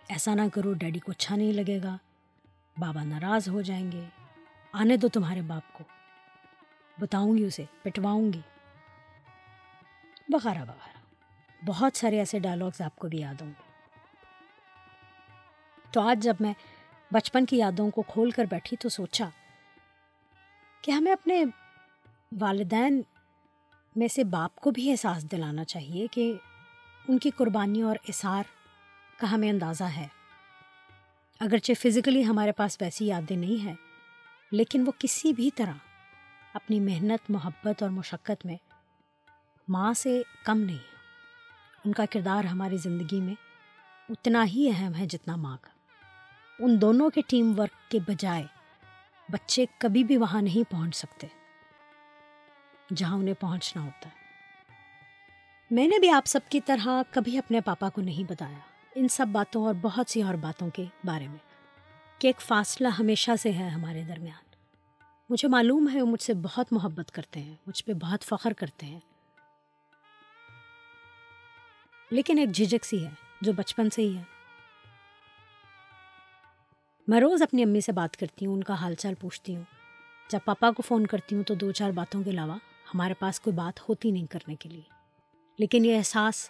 ایسا 0.10 0.34
نہ 0.34 0.41
کرو 0.54 0.74
ڈیڈی 0.74 1.00
کو 1.00 1.12
اچھا 1.12 1.36
نہیں 1.36 1.54
لگے 1.54 1.80
گا۔ 1.84 1.98
بابا 2.78 3.04
ناراض 3.04 3.50
ہو 3.50 3.62
جائیں 3.62 3.91
گے۔ 3.91 4.06
آنے 4.72 4.98
دو 4.98 5.08
تمہارے 5.08 5.41
باپ 5.41 5.74
کو۔ 5.74 5.84
بتاؤں 7.00 7.38
گی 7.38 7.43
اسے، 7.43 7.66
پٹواؤں 7.82 8.34
گی۔ 8.34 8.41
وغیرہ 10.30 10.62
وغیرہ 10.62 10.98
بہت 11.66 11.98
سارے 11.98 12.20
ایسے 12.20 12.39
ڈائلاگز 12.39 12.82
آپ 12.82 12.95
کو 12.95 13.08
بھی 13.08 13.20
یاد 13.20 13.41
ہوں 13.41 13.50
گے۔ 13.50 13.64
تو 15.91 16.02
آج 16.02 16.24
جب 16.24 16.36
میں 16.39 16.54
بچپن 17.12 17.45
کی 17.45 17.58
یادوں 17.58 17.89
کو 17.89 18.02
کھول 18.02 18.32
کر 18.32 18.45
بیٹھی 18.45 18.78
تو 18.78 18.89
سوچا 18.89 19.30
کہ 20.82 20.91
ہمیں 20.91 21.12
اپنے 21.12 21.43
والدین 22.32 23.01
میں 23.95 24.07
سے 24.07 24.23
باپ 24.23 24.55
کو 24.55 24.71
بھی 24.71 24.91
احساس 24.91 25.32
دلانا 25.32 25.63
چاہیے 25.63 26.07
کہ 26.07 26.34
ان 27.07 27.19
کی 27.19 27.30
قربانی 27.30 27.82
اور 27.82 27.95
اثار 28.07 28.43
کا 29.17 29.32
ہمیں 29.32 29.49
اندازہ 29.49 29.84
ہے۔ 29.84 30.07
اگرچہ 31.39 31.73
فزیکلی 31.80 32.25
ہمارے 32.25 32.51
پاس 32.51 32.78
ویسی 32.82 33.07
یادیں 33.07 33.38
نہیں 33.38 33.63
ہیں، 33.63 33.73
لیکن 34.51 34.84
وہ 34.88 34.91
کسی 34.99 35.34
بھی 35.34 35.49
طرح 35.55 35.73
اپنی 36.53 36.80
محنت، 36.80 37.32
محبت 37.32 37.84
اور 37.84 37.89
مشقت 37.89 38.45
میں 38.45 38.57
ماں 39.67 39.93
سے 39.93 40.21
کم 40.43 40.57
نہیں۔ 40.57 40.97
ان 41.86 41.93
کا 41.93 42.05
کردار 42.11 42.43
ہماری 42.43 42.78
زندگی 42.78 43.21
میں 43.21 43.36
اتنا 44.09 44.45
ہی 44.45 44.71
اہم 44.75 44.95
ہے 44.95 45.05
جتنا 45.05 45.36
ماں 45.36 45.57
کا۔ 45.61 45.69
ان 46.59 46.82
دونوں 46.82 47.09
کے 47.09 47.21
ٹیم 47.28 47.59
ورک 47.59 47.91
کے 47.91 47.99
بجائے 48.07 48.43
بچے 49.30 49.65
کبھی 49.78 50.03
بھی 50.03 50.17
وہاں 50.17 50.41
نہیں 50.41 50.71
پہنچ 50.71 50.95
سکتے۔ 50.95 51.28
جہاں 52.96 53.18
انہیں 53.18 53.34
پہنچنا 53.40 53.84
ہوتا 53.84 54.10
ہے۔ 54.10 54.16
میں 55.72 55.88
نے 55.88 56.00
بھی 56.00 56.10
آپ 56.10 56.26
سب 56.26 56.40
کی 56.50 56.62
طرح 56.62 56.88
کبھی 57.12 57.38
اپنے 57.38 57.62
پاپا 57.62 57.90
کو 57.90 58.02
نہیں 58.02 58.32
بتایا 58.32 58.58
ان 58.96 59.08
سب 59.08 59.26
باتوں 59.32 59.66
اور 59.66 59.74
بہت 59.82 60.12
سی 60.12 60.22
اور 60.22 60.36
باتوں 60.36 60.70
کے 60.70 60.86
بارے 61.06 61.28
میں 61.28 61.38
کہ 62.20 62.28
ایک 62.28 62.42
فاصلہ 62.42 62.88
ہمیشہ 62.88 63.32
سے 63.40 63.52
ہے 63.54 63.70
ہمارے 63.70 64.04
درمیان۔ 64.04 64.56
مجھے 65.30 65.48
معلوم 65.48 65.90
ہے 65.94 66.02
وہ 66.02 66.08
مجھ 66.08 66.22
سے 66.22 66.34
بہت 66.34 66.74
محبت 66.74 67.12
کرتے 67.12 67.40
ہیں، 67.40 67.56
مجھ 67.68 67.84
پہ 67.84 67.94
بہت 67.94 68.24
فخر 68.24 68.54
کرتے 68.54 68.86
ہیں۔ 68.86 69.00
لیکن 72.12 72.38
ایک 72.38 72.52
جھجک 72.52 72.86
سی 72.86 73.06
ہے 73.06 73.10
جو 73.42 73.54
بچپن 73.54 73.90
سے 73.90 74.02
ہی 74.02 74.18
ہے۔ 74.18 74.24
میں 77.08 77.22
روز 77.22 77.42
اپنی 77.42 77.64
امی 77.64 77.82
سے 77.82 77.92
بات 77.92 78.18
کرتی 78.18 78.46
ہوں، 78.46 78.54
ان 78.54 78.64
کا 78.64 78.74
حال 78.74 78.96
چال 78.96 79.14
پوچھتی 79.14 79.56
ہوں۔ 79.56 79.64
جب 80.30 80.40
پاپا 80.46 80.72
کو 80.72 80.82
فون 80.82 81.08
کرتی 81.08 81.36
ہوں 81.36 81.44
تو 81.44 81.54
دو 81.54 81.72
چار 81.72 81.92
باتوں 81.92 82.24
کے 82.24 82.30
علاوہ 82.30 82.56
ہمارے 82.94 83.14
پاس 83.14 83.40
کوئی 83.40 83.56
بات 83.56 83.90
ہوتی 83.90 84.12
نہیں 84.12 84.26
کرنے 84.26 84.56
کے 84.56 84.70
لیے۔ 84.70 84.82
لیکن 85.58 85.86
یہ 85.86 85.98
احساس 85.98 86.50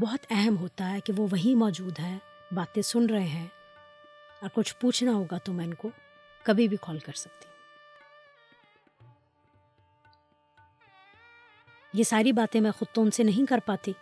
بہت 0.00 0.26
اہم 0.30 0.56
ہوتا 0.56 0.90
ہے 0.90 1.00
کہ 1.00 1.12
وہ 1.16 1.26
وہیں 1.30 1.54
موجود 1.54 1.98
ہے، 1.98 2.18
باتیں 2.52 2.82
سن 2.82 3.06
رہے 3.06 3.26
ہیں۔ 3.26 3.46
اور 4.40 4.48
کچھ 4.54 4.74
پوچھنا 4.80 5.12
ہوگا 5.12 5.38
تو 5.38 5.52
میں 5.52 5.64
ان 5.64 5.74
کو 5.74 5.90
کبھی 6.42 6.68
بھی 6.68 6.76
کال 6.80 6.98
کر 6.98 7.12
سکتی۔ 7.12 7.48
یہ 11.92 12.02
ساری 12.02 12.32
باتیں 12.32 12.60
میں 12.60 12.70
خود 12.70 12.94
تو 12.94 13.02
ان 13.02 13.10
سے 13.10 13.22
نہیں 13.22 13.46
کر 13.46 13.58
پاتی۔ 13.66 13.92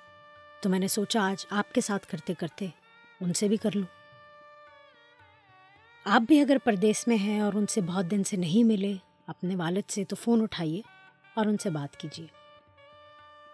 تو 0.62 0.68
میں 0.68 0.78
نے 0.78 0.88
سوچا 0.88 1.30
آج 1.30 1.46
آپ 1.50 1.74
کے 1.74 1.80
ساتھ 1.80 2.06
کرتے 2.06 2.34
کرتے 2.34 2.66
ان 3.20 3.32
سے 3.32 3.48
بھی 3.48 3.56
کر 3.56 3.70
لوں۔ 3.74 3.86
آپ 6.04 6.20
بھی 6.20 6.40
اگر 6.40 6.56
پردیس 6.64 7.08
میں 7.08 7.16
ہیں 7.16 7.40
اور 7.40 7.52
ان 7.54 7.66
سے 7.66 7.80
بہت 7.80 8.10
دن 8.10 8.24
سے 8.24 8.36
نہیں 8.36 8.64
ملے، 8.64 8.94
اپنے 9.26 9.56
والد 9.56 9.90
سے 9.90 10.04
تو 10.04 10.16
فون 10.16 10.42
اٹھائیے۔ 10.42 10.93
اور 11.34 11.46
ان 11.46 11.56
سے 11.56 11.70
بات 11.70 11.96
کیجیے۔ 11.96 12.26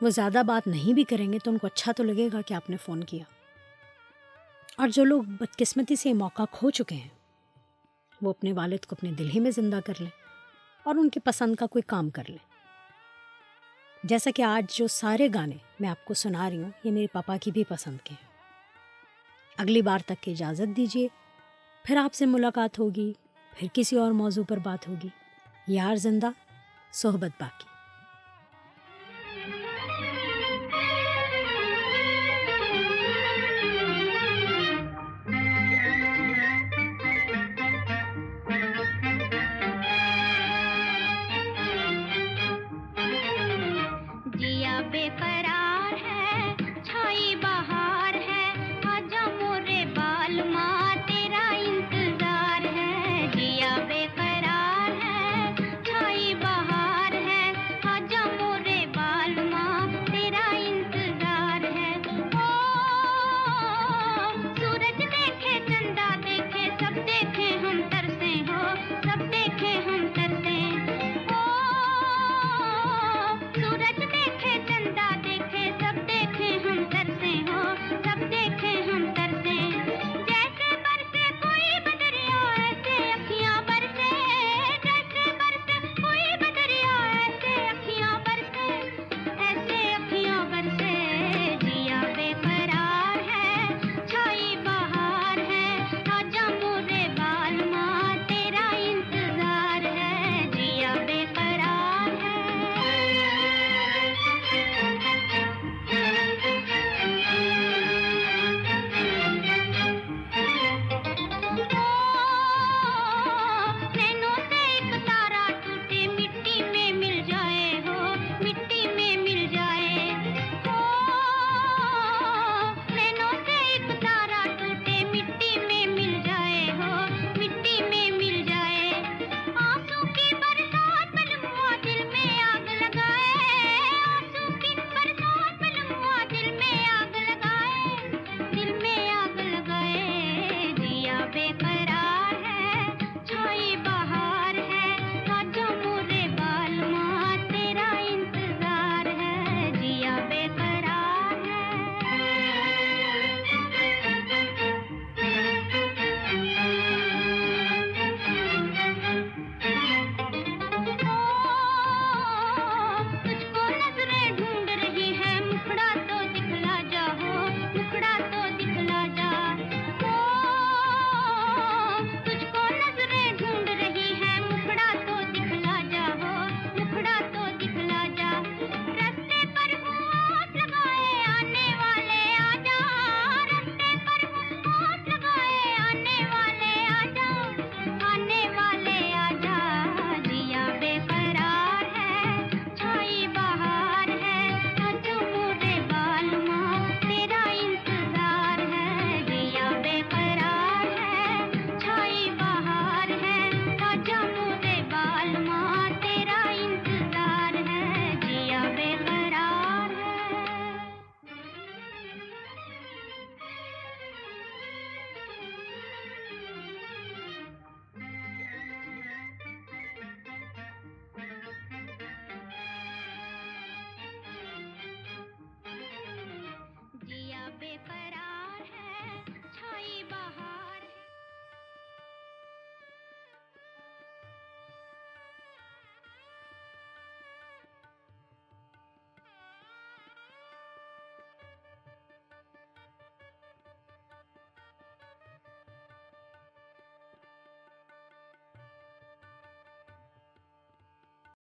وہ 0.00 0.10
زیادہ 0.10 0.42
بات 0.46 0.66
نہیں 0.66 0.92
بھی 0.94 1.04
کریں 1.04 1.32
گے 1.32 1.38
تو 1.44 1.50
ان 1.50 1.58
کو 1.58 1.66
اچھا 1.66 1.92
تو 1.92 2.02
لگے 2.02 2.28
گا 2.32 2.40
کہ 2.40 2.54
آپ 2.54 2.70
نے 2.70 2.76
فون 2.76 3.04
کیا۔ 3.04 3.24
اور 4.76 4.88
جو 4.88 5.04
لوگ 5.04 5.22
بدقسمتی 5.22 5.96
سے 5.96 6.08
یہ 6.08 6.14
موقع 6.14 6.42
کھو 6.50 6.70
چکے 6.70 6.94
ہیں، 6.94 7.08
وہ 8.22 8.30
اپنے 8.30 8.52
والد 8.52 8.86
کو 8.86 8.96
اپنے 8.98 9.12
دل 9.12 9.30
ہی 9.30 9.40
میں 9.40 9.50
زندہ 9.50 9.80
کر 9.86 9.92
لیں 9.98 10.10
اور 10.82 10.94
ان 10.94 11.08
کی 11.08 11.20
پسند 11.20 11.56
کا 11.56 11.66
کوئی 11.66 11.82
کام 11.82 12.10
کر 12.10 12.22
لیں۔ 12.28 12.50
جیسا 14.04 14.30
کہ 14.34 14.42
آج 14.42 14.78
جو 14.78 14.86
سارے 14.86 15.28
گانے 15.34 15.56
میں 15.80 15.88
آپ 15.88 16.04
کو 16.04 16.14
سنا 16.14 16.50
رہی 16.50 16.62
ہوں، 16.62 16.70
یہ 16.84 16.90
میرے 16.90 17.06
پاپا 17.06 17.36
کی 17.36 17.50
بھی 17.50 17.64
پسند 17.64 17.98
کے 18.04 18.14
ہیں۔ 18.22 18.30
اگلی 19.56 19.82
بار 19.82 19.98
تک 20.06 20.22
کی 20.22 20.30
اجازت 20.30 20.76
دیجیے، 20.76 21.08
پھر 21.84 21.96
آپ 21.96 22.14
سے 22.14 22.26
ملاقات 22.26 22.78
ہوگی، 22.78 23.12
پھر 23.56 23.68
کسی 23.72 23.96
اور 23.96 24.12
موضوع 24.12 24.44
پر 24.48 24.56
بات 24.56 24.88
ہوگی۔ 24.88 25.08
یار 25.68 25.96
زندہ، 25.96 26.30
صحبت 26.92 27.30
باقی۔ 27.40 27.69